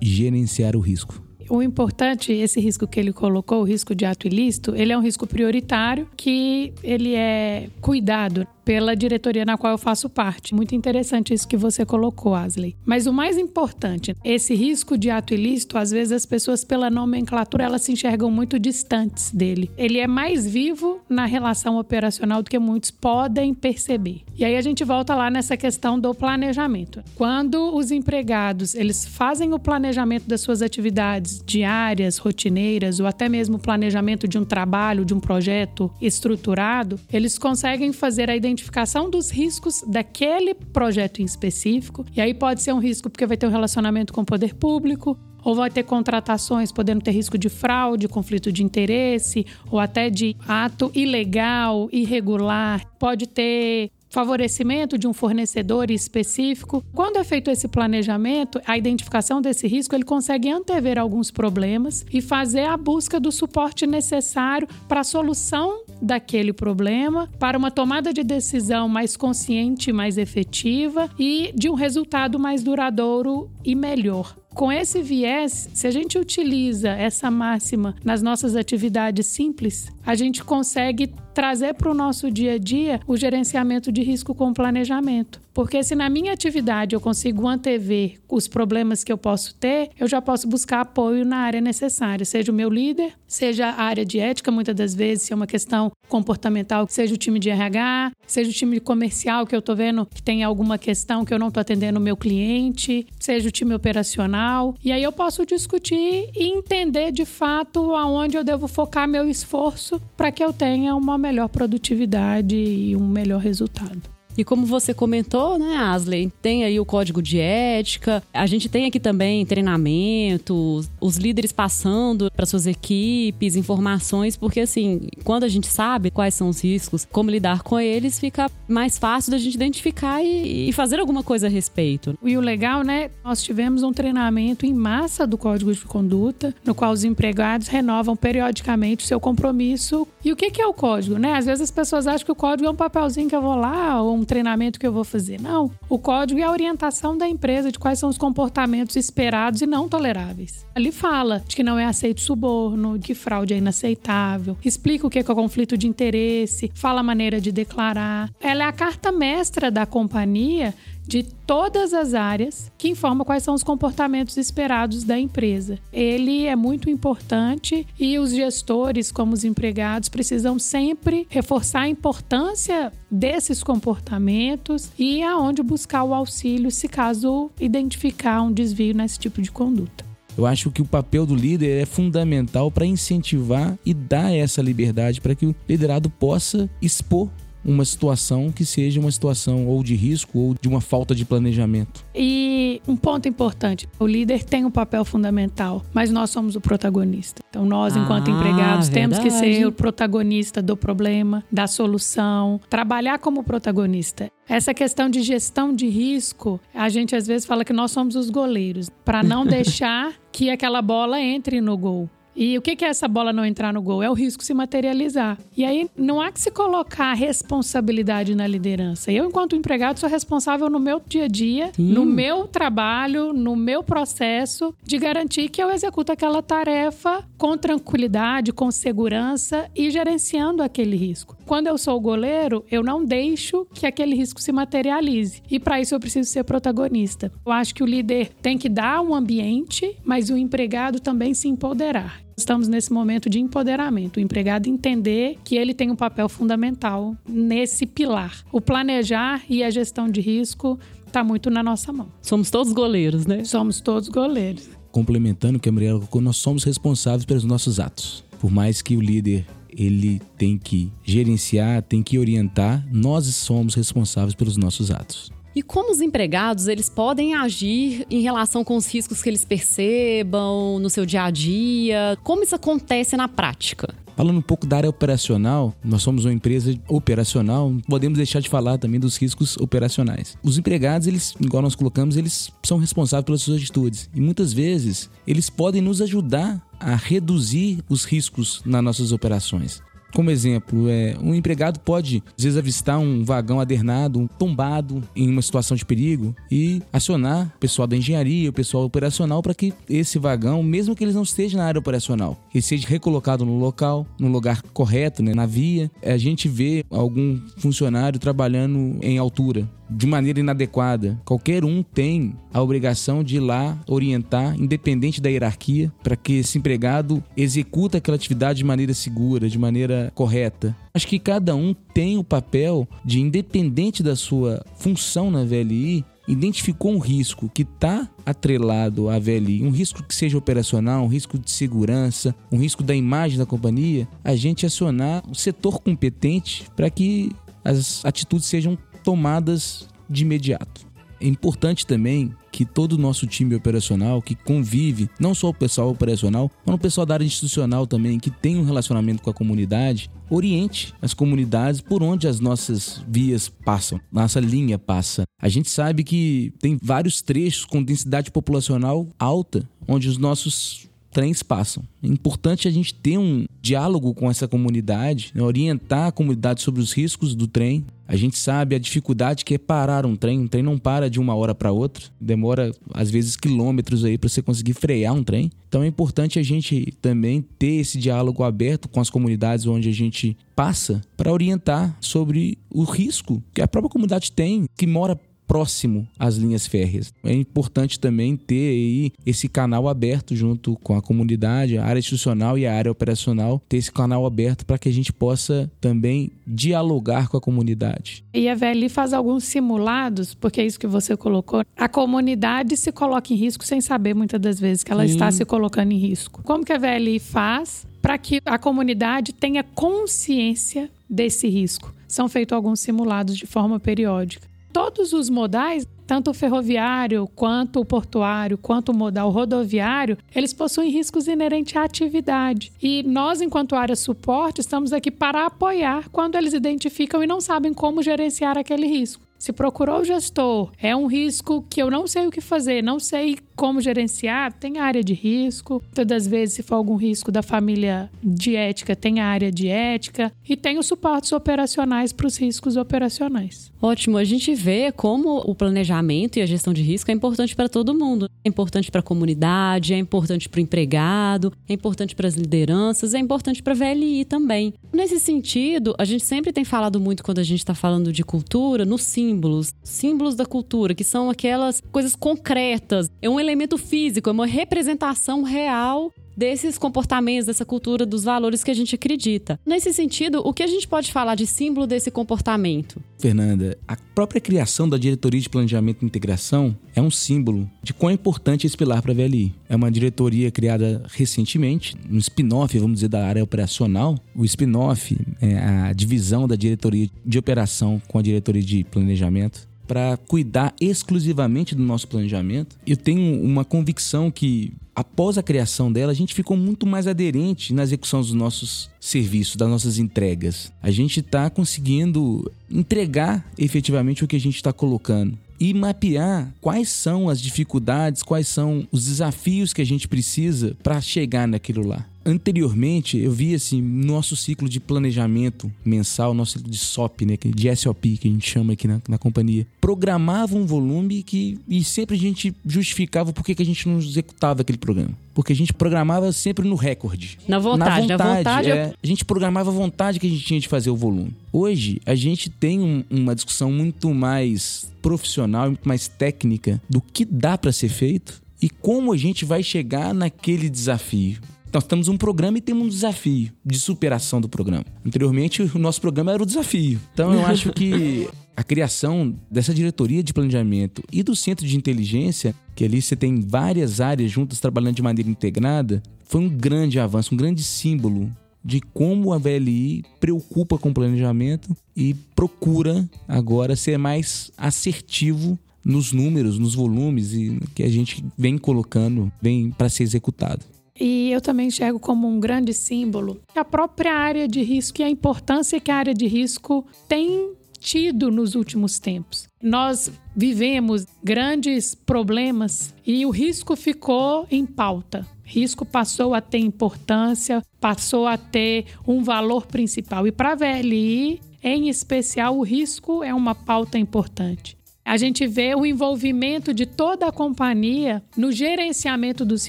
gerenciar 0.00 0.76
o 0.76 0.80
risco. 0.80 1.23
O 1.48 1.62
importante, 1.62 2.32
esse 2.32 2.60
risco 2.60 2.86
que 2.86 2.98
ele 2.98 3.12
colocou, 3.12 3.60
o 3.60 3.64
risco 3.64 3.94
de 3.94 4.04
ato 4.04 4.26
ilícito, 4.26 4.74
ele 4.74 4.92
é 4.92 4.98
um 4.98 5.02
risco 5.02 5.26
prioritário 5.26 6.08
que 6.16 6.72
ele 6.82 7.14
é 7.14 7.68
cuidado 7.80 8.46
pela 8.64 8.96
diretoria 8.96 9.44
na 9.44 9.58
qual 9.58 9.72
eu 9.72 9.78
faço 9.78 10.08
parte. 10.08 10.54
Muito 10.54 10.74
interessante 10.74 11.34
isso 11.34 11.46
que 11.46 11.56
você 11.56 11.84
colocou, 11.84 12.34
Asley. 12.34 12.74
Mas 12.84 13.06
o 13.06 13.12
mais 13.12 13.36
importante, 13.36 14.16
esse 14.24 14.54
risco 14.54 14.96
de 14.96 15.10
ato 15.10 15.34
ilícito, 15.34 15.76
às 15.76 15.90
vezes 15.90 16.12
as 16.12 16.26
pessoas 16.26 16.64
pela 16.64 16.88
nomenclatura 16.90 17.64
elas 17.64 17.82
se 17.82 17.92
enxergam 17.92 18.30
muito 18.30 18.58
distantes 18.58 19.30
dele. 19.30 19.70
Ele 19.76 19.98
é 19.98 20.06
mais 20.06 20.46
vivo 20.46 21.00
na 21.08 21.26
relação 21.26 21.78
operacional 21.78 22.42
do 22.42 22.50
que 22.50 22.58
muitos 22.58 22.90
podem 22.90 23.52
perceber. 23.52 24.22
E 24.36 24.44
aí 24.44 24.56
a 24.56 24.62
gente 24.62 24.82
volta 24.82 25.14
lá 25.14 25.30
nessa 25.30 25.56
questão 25.56 25.98
do 26.00 26.14
planejamento. 26.14 27.02
Quando 27.14 27.74
os 27.74 27.90
empregados, 27.90 28.74
eles 28.74 29.04
fazem 29.04 29.52
o 29.52 29.58
planejamento 29.58 30.26
das 30.26 30.40
suas 30.40 30.62
atividades 30.62 31.33
diárias, 31.42 32.18
rotineiras 32.18 33.00
ou 33.00 33.06
até 33.06 33.28
mesmo 33.28 33.58
planejamento 33.58 34.28
de 34.28 34.38
um 34.38 34.44
trabalho, 34.44 35.04
de 35.04 35.14
um 35.14 35.20
projeto 35.20 35.90
estruturado, 36.00 36.98
eles 37.12 37.38
conseguem 37.38 37.92
fazer 37.92 38.30
a 38.30 38.36
identificação 38.36 39.08
dos 39.08 39.30
riscos 39.30 39.82
daquele 39.86 40.54
projeto 40.54 41.20
em 41.20 41.24
específico. 41.24 42.04
E 42.14 42.20
aí 42.20 42.34
pode 42.34 42.62
ser 42.62 42.72
um 42.72 42.78
risco 42.78 43.08
porque 43.10 43.26
vai 43.26 43.36
ter 43.36 43.46
um 43.46 43.50
relacionamento 43.50 44.12
com 44.12 44.20
o 44.20 44.26
poder 44.26 44.54
público, 44.54 45.18
ou 45.44 45.54
vai 45.54 45.70
ter 45.70 45.82
contratações 45.82 46.72
podendo 46.72 47.02
ter 47.02 47.10
risco 47.10 47.36
de 47.36 47.48
fraude, 47.48 48.08
conflito 48.08 48.50
de 48.50 48.64
interesse, 48.64 49.44
ou 49.70 49.78
até 49.78 50.08
de 50.08 50.34
ato 50.48 50.90
ilegal, 50.94 51.88
irregular. 51.92 52.82
Pode 52.98 53.26
ter 53.26 53.90
favorecimento 54.14 54.96
de 54.96 55.08
um 55.08 55.12
fornecedor 55.12 55.90
específico. 55.90 56.84
Quando 56.94 57.16
é 57.16 57.24
feito 57.24 57.50
esse 57.50 57.66
planejamento, 57.66 58.60
a 58.64 58.78
identificação 58.78 59.42
desse 59.42 59.66
risco, 59.66 59.92
ele 59.92 60.04
consegue 60.04 60.48
antever 60.48 61.00
alguns 61.00 61.32
problemas 61.32 62.06
e 62.12 62.22
fazer 62.22 62.66
a 62.66 62.76
busca 62.76 63.18
do 63.18 63.32
suporte 63.32 63.88
necessário 63.88 64.68
para 64.86 65.00
a 65.00 65.04
solução 65.04 65.82
daquele 66.00 66.52
problema, 66.52 67.28
para 67.40 67.58
uma 67.58 67.72
tomada 67.72 68.12
de 68.12 68.22
decisão 68.22 68.88
mais 68.88 69.16
consciente, 69.16 69.92
mais 69.92 70.16
efetiva 70.16 71.10
e 71.18 71.52
de 71.52 71.68
um 71.68 71.74
resultado 71.74 72.38
mais 72.38 72.62
duradouro 72.62 73.50
e 73.64 73.74
melhor. 73.74 74.36
Com 74.54 74.70
esse 74.70 75.02
viés, 75.02 75.68
se 75.74 75.88
a 75.88 75.90
gente 75.90 76.16
utiliza 76.16 76.90
essa 76.90 77.28
máxima 77.28 77.96
nas 78.04 78.22
nossas 78.22 78.54
atividades 78.54 79.26
simples, 79.26 79.90
a 80.06 80.14
gente 80.14 80.44
consegue 80.44 81.12
trazer 81.34 81.74
para 81.74 81.90
o 81.90 81.94
nosso 81.94 82.30
dia 82.30 82.52
a 82.52 82.58
dia 82.58 83.00
o 83.06 83.16
gerenciamento 83.16 83.90
de 83.90 84.02
risco 84.02 84.34
com 84.34 84.54
planejamento. 84.54 85.42
Porque 85.54 85.84
se 85.84 85.94
na 85.94 86.10
minha 86.10 86.32
atividade 86.32 86.96
eu 86.96 87.00
consigo 87.00 87.46
antever 87.46 88.14
os 88.28 88.48
problemas 88.48 89.04
que 89.04 89.12
eu 89.12 89.16
posso 89.16 89.54
ter, 89.54 89.90
eu 89.98 90.08
já 90.08 90.20
posso 90.20 90.48
buscar 90.48 90.80
apoio 90.80 91.24
na 91.24 91.36
área 91.36 91.60
necessária, 91.60 92.24
seja 92.24 92.50
o 92.50 92.54
meu 92.54 92.68
líder, 92.68 93.12
seja 93.26 93.68
a 93.68 93.82
área 93.82 94.04
de 94.04 94.18
ética, 94.18 94.50
muitas 94.50 94.74
das 94.74 94.94
vezes, 94.94 95.24
se 95.24 95.32
é 95.32 95.36
uma 95.36 95.46
questão 95.46 95.92
comportamental, 96.08 96.86
seja 96.88 97.14
o 97.14 97.16
time 97.16 97.38
de 97.38 97.50
RH, 97.50 98.10
seja 98.26 98.50
o 98.50 98.52
time 98.52 98.80
comercial 98.80 99.46
que 99.46 99.54
eu 99.54 99.60
estou 99.60 99.76
vendo 99.76 100.06
que 100.06 100.22
tem 100.22 100.42
alguma 100.42 100.76
questão 100.76 101.24
que 101.24 101.32
eu 101.32 101.38
não 101.38 101.48
estou 101.48 101.60
atendendo 101.60 102.00
o 102.00 102.02
meu 102.02 102.16
cliente, 102.16 103.06
seja 103.20 103.48
o 103.48 103.52
time 103.52 103.74
operacional. 103.74 104.74
E 104.84 104.90
aí 104.90 105.02
eu 105.02 105.12
posso 105.12 105.46
discutir 105.46 106.30
e 106.34 106.48
entender 106.48 107.12
de 107.12 107.24
fato 107.24 107.94
aonde 107.94 108.36
eu 108.36 108.42
devo 108.42 108.66
focar 108.66 109.06
meu 109.06 109.28
esforço 109.28 110.00
para 110.16 110.32
que 110.32 110.42
eu 110.42 110.52
tenha 110.52 110.96
uma 110.96 111.16
melhor 111.24 111.48
produtividade 111.48 112.54
e 112.54 112.94
um 112.94 113.08
melhor 113.08 113.40
resultado. 113.40 114.02
E 114.36 114.44
como 114.44 114.66
você 114.66 114.92
comentou, 114.92 115.58
né, 115.58 115.76
Asley, 115.76 116.32
tem 116.42 116.64
aí 116.64 116.78
o 116.80 116.84
código 116.84 117.22
de 117.22 117.38
ética. 117.38 118.22
A 118.32 118.46
gente 118.46 118.68
tem 118.68 118.86
aqui 118.86 118.98
também 118.98 119.44
treinamentos, 119.46 120.90
os 121.00 121.16
líderes 121.16 121.52
passando 121.52 122.30
para 122.30 122.46
suas 122.46 122.66
equipes 122.66 123.56
informações, 123.56 124.36
porque 124.36 124.60
assim, 124.60 125.08
quando 125.22 125.44
a 125.44 125.48
gente 125.48 125.66
sabe 125.66 126.10
quais 126.10 126.34
são 126.34 126.48
os 126.48 126.62
riscos, 126.62 127.06
como 127.10 127.30
lidar 127.30 127.62
com 127.62 127.78
eles, 127.78 128.18
fica 128.18 128.50
mais 128.68 128.98
fácil 128.98 129.30
da 129.30 129.38
gente 129.38 129.54
identificar 129.54 130.22
e, 130.22 130.68
e 130.68 130.72
fazer 130.72 130.98
alguma 130.98 131.22
coisa 131.22 131.46
a 131.46 131.50
respeito. 131.50 132.18
E 132.22 132.36
o 132.36 132.40
legal, 132.40 132.82
né, 132.82 133.10
nós 133.24 133.42
tivemos 133.42 133.82
um 133.82 133.92
treinamento 133.92 134.66
em 134.66 134.72
massa 134.72 135.26
do 135.26 135.38
código 135.38 135.72
de 135.72 135.84
conduta, 135.84 136.54
no 136.64 136.74
qual 136.74 136.92
os 136.92 137.04
empregados 137.04 137.68
renovam 137.68 138.16
periodicamente 138.16 139.04
o 139.04 139.08
seu 139.08 139.20
compromisso. 139.20 140.06
E 140.24 140.32
o 140.32 140.36
que 140.36 140.60
é 140.60 140.66
o 140.66 140.72
código, 140.72 141.18
né? 141.18 141.34
Às 141.34 141.46
vezes 141.46 141.62
as 141.62 141.70
pessoas 141.70 142.06
acham 142.06 142.24
que 142.24 142.32
o 142.32 142.34
código 142.34 142.66
é 142.66 142.70
um 142.70 142.76
papelzinho 142.76 143.28
que 143.28 143.36
eu 143.36 143.42
vou 143.42 143.56
lá 143.56 144.00
ou 144.00 144.14
um 144.14 144.23
treinamento 144.24 144.78
que 144.78 144.86
eu 144.86 144.92
vou 144.92 145.04
fazer. 145.04 145.40
Não. 145.40 145.70
O 145.88 145.98
código 145.98 146.40
é 146.40 146.42
a 146.42 146.50
orientação 146.50 147.16
da 147.16 147.28
empresa 147.28 147.70
de 147.70 147.78
quais 147.78 147.98
são 147.98 148.08
os 148.08 148.18
comportamentos 148.18 148.96
esperados 148.96 149.62
e 149.62 149.66
não 149.66 149.88
toleráveis. 149.88 150.64
Ali 150.74 150.90
fala 150.90 151.42
de 151.46 151.56
que 151.56 151.62
não 151.62 151.78
é 151.78 151.84
aceito 151.84 152.20
suborno, 152.20 152.98
que 152.98 153.14
fraude 153.14 153.54
é 153.54 153.58
inaceitável, 153.58 154.56
explica 154.64 155.06
o 155.06 155.10
que 155.10 155.18
é, 155.18 155.22
o 155.22 155.34
conflito 155.34 155.76
de 155.76 155.86
interesse, 155.86 156.70
fala 156.74 157.00
a 157.00 157.02
maneira 157.02 157.40
de 157.40 157.50
declarar. 157.50 158.30
Ela 158.40 158.64
é 158.64 158.66
a 158.66 158.72
carta 158.72 159.10
mestra 159.10 159.70
da 159.70 159.86
companhia 159.86 160.74
de 161.06 161.22
todas 161.22 161.92
as 161.92 162.14
áreas 162.14 162.72
que 162.78 162.88
informa 162.88 163.24
quais 163.24 163.42
são 163.42 163.54
os 163.54 163.62
comportamentos 163.62 164.36
esperados 164.36 165.04
da 165.04 165.18
empresa. 165.18 165.78
Ele 165.92 166.46
é 166.46 166.56
muito 166.56 166.88
importante 166.88 167.86
e 167.98 168.18
os 168.18 168.32
gestores, 168.32 169.12
como 169.12 169.34
os 169.34 169.44
empregados, 169.44 170.08
precisam 170.08 170.58
sempre 170.58 171.26
reforçar 171.28 171.82
a 171.82 171.88
importância 171.88 172.92
desses 173.10 173.62
comportamentos 173.62 174.90
e 174.98 175.22
aonde 175.22 175.62
buscar 175.62 176.04
o 176.04 176.14
auxílio 176.14 176.70
se 176.70 176.88
caso 176.88 177.50
identificar 177.60 178.42
um 178.42 178.52
desvio 178.52 178.94
nesse 178.94 179.18
tipo 179.18 179.40
de 179.42 179.50
conduta. 179.50 180.04
Eu 180.36 180.46
acho 180.46 180.70
que 180.70 180.82
o 180.82 180.84
papel 180.84 181.24
do 181.24 181.34
líder 181.34 181.82
é 181.82 181.86
fundamental 181.86 182.70
para 182.70 182.84
incentivar 182.84 183.78
e 183.86 183.94
dar 183.94 184.34
essa 184.34 184.60
liberdade 184.60 185.20
para 185.20 185.34
que 185.34 185.46
o 185.46 185.54
liderado 185.68 186.10
possa 186.10 186.68
expor 186.82 187.28
uma 187.64 187.84
situação 187.84 188.52
que 188.52 188.64
seja 188.64 189.00
uma 189.00 189.10
situação 189.10 189.66
ou 189.66 189.82
de 189.82 189.94
risco 189.94 190.38
ou 190.38 190.54
de 190.60 190.68
uma 190.68 190.80
falta 190.80 191.14
de 191.14 191.24
planejamento. 191.24 192.04
E 192.14 192.80
um 192.86 192.96
ponto 192.96 193.28
importante: 193.28 193.88
o 193.98 194.06
líder 194.06 194.44
tem 194.44 194.64
um 194.64 194.70
papel 194.70 195.04
fundamental, 195.04 195.82
mas 195.92 196.10
nós 196.10 196.30
somos 196.30 196.56
o 196.56 196.60
protagonista. 196.60 197.42
Então, 197.48 197.64
nós, 197.64 197.96
enquanto 197.96 198.30
ah, 198.30 198.34
empregados, 198.34 198.88
verdade. 198.88 198.92
temos 198.92 199.18
que 199.18 199.30
ser 199.30 199.66
o 199.66 199.72
protagonista 199.72 200.60
do 200.60 200.76
problema, 200.76 201.44
da 201.50 201.66
solução, 201.66 202.60
trabalhar 202.68 203.18
como 203.18 203.44
protagonista. 203.44 204.30
Essa 204.48 204.74
questão 204.74 205.08
de 205.08 205.22
gestão 205.22 205.72
de 205.72 205.88
risco, 205.88 206.60
a 206.74 206.88
gente 206.88 207.16
às 207.16 207.26
vezes 207.26 207.46
fala 207.46 207.64
que 207.64 207.72
nós 207.72 207.90
somos 207.92 208.14
os 208.14 208.28
goleiros, 208.28 208.90
para 209.04 209.22
não 209.22 209.46
deixar 209.46 210.12
que 210.30 210.50
aquela 210.50 210.82
bola 210.82 211.20
entre 211.20 211.60
no 211.60 211.76
gol. 211.76 212.10
E 212.36 212.58
o 212.58 212.62
que 212.62 212.84
é 212.84 212.88
essa 212.88 213.06
bola 213.06 213.32
não 213.32 213.44
entrar 213.44 213.72
no 213.72 213.80
gol? 213.80 214.02
É 214.02 214.10
o 214.10 214.14
risco 214.14 214.44
se 214.44 214.52
materializar. 214.52 215.38
E 215.56 215.64
aí 215.64 215.88
não 215.96 216.20
há 216.20 216.32
que 216.32 216.40
se 216.40 216.50
colocar 216.50 217.12
a 217.12 217.14
responsabilidade 217.14 218.34
na 218.34 218.46
liderança. 218.46 219.12
Eu, 219.12 219.26
enquanto 219.26 219.54
empregado, 219.54 220.00
sou 220.00 220.08
responsável 220.08 220.68
no 220.68 220.80
meu 220.80 221.00
dia 221.06 221.24
a 221.24 221.28
dia, 221.28 221.70
Sim. 221.74 221.92
no 221.92 222.04
meu 222.04 222.48
trabalho, 222.48 223.32
no 223.32 223.54
meu 223.54 223.82
processo, 223.82 224.74
de 224.82 224.98
garantir 224.98 225.48
que 225.48 225.62
eu 225.62 225.70
executo 225.70 226.12
aquela 226.12 226.42
tarefa 226.42 227.24
com 227.38 227.56
tranquilidade, 227.56 228.52
com 228.52 228.70
segurança 228.70 229.70
e 229.74 229.90
gerenciando 229.90 230.62
aquele 230.62 230.96
risco. 230.96 231.36
Quando 231.46 231.66
eu 231.66 231.76
sou 231.76 231.96
o 231.96 232.00
goleiro, 232.00 232.64
eu 232.70 232.82
não 232.82 233.04
deixo 233.04 233.66
que 233.74 233.86
aquele 233.86 234.16
risco 234.16 234.40
se 234.40 234.50
materialize. 234.50 235.42
E 235.50 235.60
para 235.60 235.80
isso 235.80 235.94
eu 235.94 236.00
preciso 236.00 236.30
ser 236.30 236.42
protagonista. 236.44 237.30
Eu 237.44 237.52
acho 237.52 237.74
que 237.74 237.82
o 237.82 237.86
líder 237.86 238.30
tem 238.40 238.56
que 238.56 238.68
dar 238.68 239.02
um 239.02 239.14
ambiente, 239.14 239.96
mas 240.04 240.30
o 240.30 240.36
empregado 240.36 241.00
também 241.00 241.34
se 241.34 241.46
empoderar. 241.48 242.23
Estamos 242.36 242.66
nesse 242.66 242.92
momento 242.92 243.30
de 243.30 243.38
empoderamento, 243.38 244.16
o 244.16 244.20
empregado 244.20 244.68
entender 244.68 245.38
que 245.44 245.56
ele 245.56 245.72
tem 245.72 245.90
um 245.90 245.96
papel 245.96 246.28
fundamental 246.28 247.16
nesse 247.28 247.86
pilar. 247.86 248.44
O 248.50 248.60
planejar 248.60 249.42
e 249.48 249.62
a 249.62 249.70
gestão 249.70 250.08
de 250.08 250.20
risco 250.20 250.78
está 251.06 251.22
muito 251.22 251.48
na 251.48 251.62
nossa 251.62 251.92
mão. 251.92 252.08
Somos 252.20 252.50
todos 252.50 252.72
goleiros, 252.72 253.24
né? 253.24 253.44
Somos 253.44 253.80
todos 253.80 254.08
goleiros. 254.08 254.68
Complementando 254.90 255.58
o 255.58 255.60
que 255.60 255.68
a 255.68 255.72
Mariela 255.72 255.98
colocou, 255.98 256.20
nós 256.20 256.36
somos 256.36 256.64
responsáveis 256.64 257.24
pelos 257.24 257.44
nossos 257.44 257.78
atos. 257.78 258.24
Por 258.40 258.50
mais 258.50 258.82
que 258.82 258.96
o 258.96 259.00
líder 259.00 259.46
ele 259.76 260.20
tem 260.36 260.58
que 260.58 260.92
gerenciar, 261.02 261.82
tem 261.82 262.02
que 262.02 262.18
orientar, 262.18 262.86
nós 262.92 263.26
somos 263.26 263.74
responsáveis 263.74 264.34
pelos 264.34 264.56
nossos 264.56 264.90
atos. 264.90 265.33
E 265.56 265.62
como 265.62 265.92
os 265.92 266.00
empregados 266.00 266.66
eles 266.66 266.88
podem 266.88 267.34
agir 267.34 268.04
em 268.10 268.20
relação 268.20 268.64
com 268.64 268.76
os 268.76 268.92
riscos 268.92 269.22
que 269.22 269.30
eles 269.30 269.44
percebam 269.44 270.80
no 270.80 270.90
seu 270.90 271.06
dia 271.06 271.22
a 271.22 271.30
dia? 271.30 272.18
Como 272.24 272.42
isso 272.42 272.56
acontece 272.56 273.16
na 273.16 273.28
prática? 273.28 273.94
Falando 274.16 274.38
um 274.38 274.42
pouco 274.42 274.66
da 274.66 274.76
área 274.76 274.90
operacional, 274.90 275.72
nós 275.84 276.02
somos 276.02 276.24
uma 276.24 276.32
empresa 276.32 276.76
operacional, 276.88 277.72
podemos 277.88 278.16
deixar 278.16 278.40
de 278.40 278.48
falar 278.48 278.78
também 278.78 278.98
dos 278.98 279.16
riscos 279.16 279.56
operacionais. 279.56 280.36
Os 280.42 280.58
empregados, 280.58 281.06
eles, 281.06 281.34
igual 281.40 281.62
nós 281.62 281.74
colocamos, 281.74 282.16
eles 282.16 282.50
são 282.64 282.78
responsáveis 282.78 283.24
pelas 283.24 283.42
suas 283.42 283.60
atitudes 283.60 284.10
e 284.14 284.20
muitas 284.20 284.52
vezes 284.52 285.08
eles 285.26 285.50
podem 285.50 285.80
nos 285.80 286.00
ajudar 286.00 286.64
a 286.80 286.96
reduzir 286.96 287.78
os 287.88 288.04
riscos 288.04 288.60
nas 288.64 288.82
nossas 288.82 289.12
operações. 289.12 289.82
Como 290.14 290.30
exemplo, 290.30 290.88
é, 290.88 291.16
um 291.20 291.34
empregado 291.34 291.80
pode, 291.80 292.22
às 292.38 292.44
vezes, 292.44 292.56
avistar 292.56 293.00
um 293.00 293.24
vagão 293.24 293.58
adernado, 293.58 294.20
um 294.20 294.28
tombado 294.28 295.02
em 295.14 295.28
uma 295.28 295.42
situação 295.42 295.76
de 295.76 295.84
perigo 295.84 296.34
e 296.48 296.80
acionar 296.92 297.52
o 297.56 297.58
pessoal 297.58 297.88
da 297.88 297.96
engenharia, 297.96 298.48
o 298.48 298.52
pessoal 298.52 298.84
operacional 298.84 299.42
para 299.42 299.54
que 299.54 299.74
esse 299.90 300.16
vagão, 300.18 300.62
mesmo 300.62 300.94
que 300.94 301.02
ele 301.02 301.12
não 301.12 301.24
esteja 301.24 301.58
na 301.58 301.64
área 301.64 301.80
operacional, 301.80 302.38
ele 302.54 302.62
seja 302.62 302.86
recolocado 302.86 303.44
no 303.44 303.58
local, 303.58 304.06
no 304.16 304.28
lugar 304.28 304.62
correto, 304.72 305.20
né, 305.20 305.34
na 305.34 305.46
via. 305.46 305.90
A 306.00 306.16
gente 306.16 306.48
vê 306.48 306.84
algum 306.90 307.40
funcionário 307.56 308.20
trabalhando 308.20 308.98
em 309.02 309.18
altura 309.18 309.68
de 309.94 310.06
maneira 310.06 310.40
inadequada. 310.40 311.20
Qualquer 311.24 311.64
um 311.64 311.82
tem 311.82 312.34
a 312.52 312.60
obrigação 312.60 313.22
de 313.22 313.36
ir 313.36 313.40
lá 313.40 313.78
orientar, 313.86 314.54
independente 314.60 315.20
da 315.20 315.30
hierarquia, 315.30 315.92
para 316.02 316.16
que 316.16 316.34
esse 316.34 316.58
empregado 316.58 317.22
execute 317.36 317.96
aquela 317.96 318.16
atividade 318.16 318.58
de 318.58 318.64
maneira 318.64 318.92
segura, 318.92 319.48
de 319.48 319.58
maneira 319.58 320.12
correta. 320.14 320.76
Acho 320.92 321.06
que 321.06 321.18
cada 321.18 321.54
um 321.54 321.74
tem 321.92 322.18
o 322.18 322.24
papel 322.24 322.86
de, 323.04 323.20
independente 323.20 324.02
da 324.02 324.16
sua 324.16 324.64
função 324.76 325.30
na 325.30 325.44
VLI, 325.44 326.04
identificou 326.26 326.92
um 326.92 326.98
risco 326.98 327.50
que 327.52 327.62
está 327.62 328.08
atrelado 328.24 329.08
à 329.10 329.18
VLI, 329.18 329.62
um 329.62 329.70
risco 329.70 330.02
que 330.02 330.14
seja 330.14 330.38
operacional, 330.38 331.04
um 331.04 331.08
risco 331.08 331.38
de 331.38 331.50
segurança, 331.50 332.34
um 332.50 332.58
risco 332.58 332.82
da 332.82 332.94
imagem 332.94 333.38
da 333.38 333.46
companhia, 333.46 334.08
a 334.22 334.34
gente 334.34 334.64
acionar 334.64 335.22
o 335.30 335.34
setor 335.34 335.80
competente 335.80 336.64
para 336.74 336.88
que 336.88 337.30
as 337.64 338.04
atitudes 338.04 338.46
sejam 338.46 338.78
tomadas 339.04 339.86
de 340.08 340.22
imediato. 340.22 340.86
É 341.20 341.26
importante 341.26 341.86
também 341.86 342.34
que 342.50 342.64
todo 342.64 342.92
o 342.92 342.98
nosso 342.98 343.26
time 343.26 343.54
operacional, 343.54 344.20
que 344.20 344.34
convive, 344.34 345.08
não 345.18 345.34
só 345.34 345.48
o 345.48 345.54
pessoal 345.54 345.90
operacional, 345.90 346.50
mas 346.64 346.74
o 346.74 346.78
pessoal 346.78 347.06
da 347.06 347.14
área 347.14 347.24
institucional 347.24 347.86
também, 347.86 348.18
que 348.18 348.30
tem 348.30 348.56
um 348.56 348.64
relacionamento 348.64 349.22
com 349.22 349.30
a 349.30 349.34
comunidade, 349.34 350.10
oriente 350.28 350.92
as 351.00 351.14
comunidades 351.14 351.80
por 351.80 352.02
onde 352.02 352.28
as 352.28 352.40
nossas 352.40 353.02
vias 353.08 353.48
passam, 353.48 354.00
nossa 354.12 354.38
linha 354.38 354.78
passa. 354.78 355.24
A 355.40 355.48
gente 355.48 355.70
sabe 355.70 356.04
que 356.04 356.52
tem 356.60 356.78
vários 356.80 357.22
trechos 357.22 357.64
com 357.64 357.82
densidade 357.82 358.30
populacional 358.30 359.08
alta, 359.18 359.68
onde 359.88 360.08
os 360.08 360.18
nossos 360.18 360.88
trens 361.14 361.44
passam. 361.44 361.84
É 362.02 362.08
importante 362.08 362.66
a 362.66 362.70
gente 362.70 362.92
ter 362.92 363.16
um 363.16 363.46
diálogo 363.62 364.12
com 364.12 364.28
essa 364.28 364.48
comunidade, 364.48 365.30
né? 365.32 365.40
orientar 365.42 366.08
a 366.08 366.12
comunidade 366.12 366.60
sobre 366.60 366.80
os 366.80 366.92
riscos 366.92 367.34
do 367.36 367.46
trem. 367.46 367.86
A 368.06 368.16
gente 368.16 368.36
sabe 368.36 368.74
a 368.74 368.78
dificuldade 368.78 369.44
que 369.44 369.54
é 369.54 369.58
parar 369.58 370.04
um 370.04 370.16
trem. 370.16 370.40
Um 370.40 370.48
trem 370.48 370.62
não 370.62 370.76
para 370.76 371.08
de 371.08 371.20
uma 371.20 371.34
hora 371.34 371.54
para 371.54 371.70
outra, 371.70 372.04
demora 372.20 372.74
às 372.92 373.10
vezes 373.10 373.36
quilômetros 373.36 374.04
aí 374.04 374.18
para 374.18 374.28
você 374.28 374.42
conseguir 374.42 374.74
frear 374.74 375.14
um 375.14 375.22
trem. 375.22 375.50
Então 375.68 375.82
é 375.84 375.86
importante 375.86 376.38
a 376.38 376.42
gente 376.42 376.92
também 377.00 377.42
ter 377.58 377.76
esse 377.76 377.96
diálogo 377.96 378.42
aberto 378.42 378.88
com 378.88 379.00
as 379.00 379.08
comunidades 379.08 379.66
onde 379.66 379.88
a 379.88 379.92
gente 379.92 380.36
passa 380.54 381.00
para 381.16 381.32
orientar 381.32 381.96
sobre 382.00 382.58
o 382.68 382.82
risco 382.82 383.42
que 383.54 383.62
a 383.62 383.68
própria 383.68 383.90
comunidade 383.90 384.32
tem, 384.32 384.66
que 384.76 384.86
mora 384.86 385.18
próximo 385.46 386.06
às 386.18 386.36
linhas 386.36 386.66
férreas. 386.66 387.12
É 387.22 387.32
importante 387.32 387.98
também 387.98 388.36
ter 388.36 388.70
aí 388.70 389.12
esse 389.24 389.48
canal 389.48 389.88
aberto 389.88 390.34
junto 390.34 390.76
com 390.82 390.96
a 390.96 391.02
comunidade, 391.02 391.78
a 391.78 391.84
área 391.84 391.98
institucional 391.98 392.58
e 392.58 392.66
a 392.66 392.74
área 392.74 392.90
operacional, 392.90 393.62
ter 393.68 393.76
esse 393.76 393.92
canal 393.92 394.26
aberto 394.26 394.64
para 394.66 394.78
que 394.78 394.88
a 394.88 394.92
gente 394.92 395.12
possa 395.12 395.70
também 395.80 396.30
dialogar 396.46 397.28
com 397.28 397.36
a 397.36 397.40
comunidade. 397.40 398.24
E 398.32 398.48
a 398.48 398.54
VLI 398.54 398.88
faz 398.88 399.12
alguns 399.12 399.44
simulados, 399.44 400.34
porque 400.34 400.60
é 400.60 400.66
isso 400.66 400.78
que 400.78 400.86
você 400.86 401.16
colocou. 401.16 401.64
A 401.76 401.88
comunidade 401.88 402.76
se 402.76 402.92
coloca 402.92 403.32
em 403.32 403.36
risco 403.36 403.64
sem 403.64 403.80
saber 403.80 404.14
muitas 404.14 404.40
das 404.40 404.58
vezes 404.58 404.84
que 404.84 404.92
ela 404.92 405.06
Sim. 405.06 405.12
está 405.12 405.30
se 405.30 405.44
colocando 405.44 405.92
em 405.92 405.98
risco. 405.98 406.42
Como 406.42 406.64
que 406.64 406.72
a 406.72 406.78
VLI 406.78 407.18
faz 407.18 407.86
para 408.00 408.18
que 408.18 408.40
a 408.44 408.58
comunidade 408.58 409.32
tenha 409.32 409.62
consciência 409.62 410.90
desse 411.08 411.48
risco? 411.48 411.94
São 412.06 412.28
feitos 412.28 412.54
alguns 412.54 412.80
simulados 412.80 413.36
de 413.36 413.46
forma 413.46 413.80
periódica 413.80 414.53
todos 414.74 415.12
os 415.12 415.30
modais, 415.30 415.86
tanto 416.04 416.32
o 416.32 416.34
ferroviário, 416.34 417.30
quanto 417.36 417.78
o 417.78 417.84
portuário, 417.84 418.58
quanto 418.58 418.88
o 418.88 418.94
modal 418.94 419.30
rodoviário, 419.30 420.18
eles 420.34 420.52
possuem 420.52 420.90
riscos 420.90 421.28
inerentes 421.28 421.76
à 421.76 421.84
atividade. 421.84 422.72
E 422.82 423.04
nós, 423.04 423.40
enquanto 423.40 423.76
área 423.76 423.94
suporte, 423.94 424.60
estamos 424.60 424.92
aqui 424.92 425.12
para 425.12 425.46
apoiar 425.46 426.08
quando 426.10 426.34
eles 426.34 426.52
identificam 426.52 427.22
e 427.22 427.26
não 427.26 427.40
sabem 427.40 427.72
como 427.72 428.02
gerenciar 428.02 428.58
aquele 428.58 428.88
risco. 428.88 429.22
Se 429.38 429.52
procurou 429.52 430.00
o 430.00 430.04
gestor, 430.04 430.72
é 430.78 430.96
um 430.96 431.06
risco 431.06 431.64
que 431.70 431.80
eu 431.80 431.88
não 431.88 432.06
sei 432.06 432.26
o 432.26 432.30
que 432.30 432.40
fazer, 432.40 432.82
não 432.82 432.98
sei 432.98 433.38
como 433.56 433.80
gerenciar, 433.80 434.52
tem 434.52 434.78
área 434.78 435.02
de 435.02 435.14
risco. 435.14 435.82
Todas 435.94 436.22
as 436.24 436.26
vezes, 436.26 436.54
se 436.56 436.62
for 436.62 436.76
algum 436.76 436.96
risco 436.96 437.30
da 437.30 437.42
família 437.42 438.10
de 438.22 438.56
ética, 438.56 438.96
tem 438.96 439.20
a 439.20 439.26
área 439.26 439.50
de 439.50 439.68
ética. 439.68 440.32
E 440.48 440.56
tem 440.56 440.78
os 440.78 440.86
suportes 440.86 441.32
operacionais 441.32 442.12
para 442.12 442.26
os 442.26 442.36
riscos 442.36 442.76
operacionais. 442.76 443.72
Ótimo, 443.80 444.16
a 444.16 444.24
gente 444.24 444.54
vê 444.54 444.90
como 444.90 445.38
o 445.38 445.54
planejamento 445.54 446.38
e 446.38 446.42
a 446.42 446.46
gestão 446.46 446.72
de 446.72 446.82
risco 446.82 447.10
é 447.10 447.14
importante 447.14 447.54
para 447.54 447.68
todo 447.68 447.94
mundo. 447.94 448.28
É 448.44 448.48
importante 448.48 448.90
para 448.90 449.00
a 449.00 449.02
comunidade, 449.02 449.92
é 449.92 449.98
importante 449.98 450.48
para 450.48 450.58
o 450.58 450.62
empregado, 450.62 451.52
é 451.68 451.72
importante 451.74 452.14
para 452.14 452.26
as 452.26 452.34
lideranças, 452.34 453.14
é 453.14 453.18
importante 453.18 453.62
para 453.62 453.72
a 453.72 453.76
VLI 453.76 454.24
também. 454.24 454.72
Nesse 454.92 455.20
sentido, 455.20 455.94
a 455.98 456.04
gente 456.04 456.24
sempre 456.24 456.52
tem 456.52 456.64
falado 456.64 456.98
muito 456.98 457.22
quando 457.22 457.40
a 457.40 457.42
gente 457.42 457.58
está 457.58 457.74
falando 457.74 458.12
de 458.12 458.24
cultura, 458.24 458.84
nos 458.84 459.02
símbolos, 459.02 459.74
símbolos 459.82 460.34
da 460.34 460.46
cultura, 460.46 460.94
que 460.94 461.04
são 461.04 461.28
aquelas 461.28 461.82
coisas 461.92 462.14
concretas, 462.14 463.10
é 463.20 463.28
um 463.28 463.38
elemento 463.44 463.78
físico, 463.78 464.28
é 464.28 464.32
uma 464.32 464.46
representação 464.46 465.42
real 465.42 466.12
desses 466.36 466.76
comportamentos, 466.76 467.46
dessa 467.46 467.64
cultura, 467.64 468.04
dos 468.04 468.24
valores 468.24 468.64
que 468.64 468.70
a 468.70 468.74
gente 468.74 468.94
acredita. 468.94 469.58
Nesse 469.64 469.92
sentido, 469.92 470.40
o 470.44 470.52
que 470.52 470.62
a 470.62 470.66
gente 470.66 470.86
pode 470.86 471.12
falar 471.12 471.34
de 471.34 471.46
símbolo 471.46 471.86
desse 471.86 472.10
comportamento? 472.10 473.00
Fernanda, 473.18 473.78
a 473.86 473.96
própria 474.14 474.40
criação 474.40 474.88
da 474.88 474.98
Diretoria 474.98 475.40
de 475.40 475.48
Planejamento 475.48 476.02
e 476.02 476.06
Integração 476.06 476.76
é 476.94 477.00
um 477.00 477.10
símbolo 477.10 477.70
de 477.82 477.94
quão 477.94 478.10
importante 478.10 478.64
é 478.64 478.66
esse 478.66 478.76
pilar 478.76 479.00
para 479.00 479.12
a 479.12 479.14
VLI. 479.14 479.54
É 479.68 479.76
uma 479.76 479.90
diretoria 479.90 480.50
criada 480.50 481.02
recentemente, 481.08 481.96
um 482.10 482.18
spin-off, 482.18 482.76
vamos 482.78 482.96
dizer, 482.96 483.08
da 483.08 483.24
área 483.24 483.42
operacional. 483.42 484.18
O 484.34 484.44
spin-off 484.44 485.16
é 485.40 485.56
a 485.56 485.92
divisão 485.92 486.46
da 486.48 486.56
diretoria 486.56 487.08
de 487.24 487.38
operação 487.38 488.02
com 488.08 488.18
a 488.18 488.22
diretoria 488.22 488.62
de 488.62 488.84
planejamento 488.84 489.68
para 489.86 490.16
cuidar 490.16 490.74
exclusivamente 490.80 491.74
do 491.74 491.82
nosso 491.82 492.08
planejamento. 492.08 492.76
Eu 492.86 492.96
tenho 492.96 493.42
uma 493.42 493.64
convicção 493.64 494.30
que 494.30 494.72
após 494.94 495.36
a 495.36 495.42
criação 495.42 495.92
dela, 495.92 496.12
a 496.12 496.14
gente 496.14 496.34
ficou 496.34 496.56
muito 496.56 496.86
mais 496.86 497.06
aderente 497.06 497.74
na 497.74 497.82
execução 497.82 498.20
dos 498.20 498.32
nossos 498.32 498.90
serviços, 499.00 499.56
das 499.56 499.68
nossas 499.68 499.98
entregas. 499.98 500.72
A 500.82 500.90
gente 500.90 501.20
está 501.20 501.50
conseguindo 501.50 502.50
entregar 502.70 503.44
efetivamente 503.58 504.24
o 504.24 504.28
que 504.28 504.36
a 504.36 504.40
gente 504.40 504.56
está 504.56 504.72
colocando 504.72 505.36
e 505.58 505.72
mapear 505.72 506.52
quais 506.60 506.88
são 506.88 507.28
as 507.28 507.40
dificuldades, 507.40 508.22
quais 508.22 508.48
são 508.48 508.86
os 508.90 509.06
desafios 509.06 509.72
que 509.72 509.82
a 509.82 509.86
gente 509.86 510.08
precisa 510.08 510.76
para 510.82 511.00
chegar 511.00 511.46
naquilo 511.46 511.86
lá. 511.86 512.06
Anteriormente, 512.24 513.18
eu 513.18 513.30
vi 513.30 513.54
assim, 513.54 513.80
nosso 513.80 514.36
ciclo 514.36 514.68
de 514.68 514.80
planejamento 514.80 515.70
mensal, 515.84 516.32
nosso 516.32 516.52
ciclo 516.52 516.70
de 516.70 516.78
SOP, 516.78 517.26
né, 517.26 517.36
de 517.36 517.76
SOP 517.76 518.18
que 518.18 518.28
a 518.28 518.30
gente 518.30 518.48
chama 518.48 518.72
aqui 518.72 518.88
na, 518.88 519.00
na 519.08 519.18
companhia, 519.18 519.66
programava 519.80 520.56
um 520.56 520.64
volume 520.64 521.22
que 521.22 521.58
e 521.68 521.82
sempre 521.84 522.16
a 522.16 522.18
gente 522.18 522.54
justificava 522.66 523.32
por 523.32 523.44
que 523.44 523.60
a 523.60 523.66
gente 523.66 523.88
não 523.88 523.98
executava 523.98 524.62
aquele 524.62 524.78
programa. 524.78 525.10
Porque 525.34 525.52
a 525.52 525.56
gente 525.56 525.72
programava 525.72 526.32
sempre 526.32 526.66
no 526.66 526.76
recorde. 526.76 527.38
Na 527.48 527.58
vontade, 527.58 528.06
na 528.06 528.16
vontade. 528.16 528.38
vontade 528.38 528.70
é, 528.70 528.94
A 529.02 529.06
gente 529.06 529.24
programava 529.24 529.70
a 529.70 529.72
vontade 529.72 530.20
que 530.20 530.26
a 530.26 530.30
gente 530.30 530.44
tinha 530.44 530.60
de 530.60 530.68
fazer 530.68 530.90
o 530.90 530.96
volume. 530.96 531.34
Hoje, 531.52 532.00
a 532.06 532.14
gente 532.14 532.48
tem 532.48 532.80
um, 532.80 533.04
uma 533.10 533.34
discussão 533.34 533.70
muito 533.72 534.14
mais 534.14 534.88
profissional, 535.02 535.66
muito 535.66 535.86
mais 535.86 536.06
técnica 536.06 536.80
do 536.88 537.00
que 537.00 537.24
dá 537.24 537.58
para 537.58 537.72
ser 537.72 537.88
feito 537.88 538.40
e 538.62 538.70
como 538.70 539.12
a 539.12 539.16
gente 539.16 539.44
vai 539.44 539.62
chegar 539.62 540.14
naquele 540.14 540.70
desafio. 540.70 541.38
Nós 541.74 541.82
temos 541.82 542.06
um 542.06 542.16
programa 542.16 542.58
e 542.58 542.60
temos 542.60 542.86
um 542.86 542.88
desafio 542.88 543.50
de 543.66 543.80
superação 543.80 544.40
do 544.40 544.48
programa. 544.48 544.84
Anteriormente, 545.04 545.60
o 545.74 545.76
nosso 545.76 546.00
programa 546.00 546.30
era 546.30 546.40
o 546.40 546.46
desafio. 546.46 547.00
Então, 547.12 547.34
eu 547.34 547.44
acho 547.44 547.72
que 547.72 548.28
a 548.56 548.62
criação 548.62 549.34
dessa 549.50 549.74
diretoria 549.74 550.22
de 550.22 550.32
planejamento 550.32 551.02
e 551.12 551.20
do 551.24 551.34
centro 551.34 551.66
de 551.66 551.76
inteligência, 551.76 552.54
que 552.76 552.84
ali 552.84 553.02
você 553.02 553.16
tem 553.16 553.40
várias 553.40 554.00
áreas 554.00 554.30
juntas 554.30 554.60
trabalhando 554.60 554.94
de 554.94 555.02
maneira 555.02 555.28
integrada, 555.28 556.00
foi 556.22 556.42
um 556.42 556.48
grande 556.48 557.00
avanço, 557.00 557.34
um 557.34 557.36
grande 557.36 557.64
símbolo 557.64 558.30
de 558.64 558.80
como 558.80 559.32
a 559.32 559.38
VLI 559.38 560.04
preocupa 560.20 560.78
com 560.78 560.90
o 560.90 560.94
planejamento 560.94 561.76
e 561.96 562.14
procura 562.36 563.04
agora 563.26 563.74
ser 563.74 563.98
mais 563.98 564.52
assertivo 564.56 565.58
nos 565.84 566.12
números, 566.12 566.56
nos 566.56 566.72
volumes 566.72 567.34
e 567.34 567.58
que 567.74 567.82
a 567.82 567.88
gente 567.88 568.24
vem 568.38 568.56
colocando, 568.56 569.30
vem 569.42 569.70
para 569.72 569.88
ser 569.88 570.04
executado. 570.04 570.73
E 570.98 571.30
eu 571.30 571.40
também 571.40 571.68
enxergo 571.68 571.98
como 571.98 572.28
um 572.28 572.38
grande 572.38 572.72
símbolo 572.72 573.40
a 573.54 573.64
própria 573.64 574.12
área 574.12 574.46
de 574.46 574.62
risco 574.62 575.00
e 575.00 575.04
a 575.04 575.10
importância 575.10 575.80
que 575.80 575.90
a 575.90 575.96
área 575.96 576.14
de 576.14 576.26
risco 576.26 576.86
tem 577.08 577.52
tido 577.80 578.30
nos 578.30 578.54
últimos 578.54 578.98
tempos. 578.98 579.46
Nós 579.62 580.10
vivemos 580.34 581.06
grandes 581.22 581.94
problemas 581.94 582.94
e 583.06 583.26
o 583.26 583.30
risco 583.30 583.76
ficou 583.76 584.46
em 584.50 584.64
pauta. 584.64 585.26
Risco 585.42 585.84
passou 585.84 586.32
a 586.32 586.40
ter 586.40 586.58
importância, 586.58 587.62
passou 587.78 588.26
a 588.26 588.38
ter 588.38 588.86
um 589.06 589.22
valor 589.22 589.66
principal. 589.66 590.26
E 590.26 590.32
para 590.32 590.52
a 590.52 590.54
VLI, 590.54 591.40
em 591.62 591.88
especial, 591.88 592.56
o 592.56 592.62
risco 592.62 593.22
é 593.22 593.34
uma 593.34 593.54
pauta 593.54 593.98
importante. 593.98 594.76
A 595.04 595.18
gente 595.18 595.46
vê 595.46 595.74
o 595.74 595.84
envolvimento 595.84 596.72
de 596.72 596.86
toda 596.86 597.28
a 597.28 597.32
companhia 597.32 598.22
no 598.34 598.50
gerenciamento 598.50 599.44
dos 599.44 599.68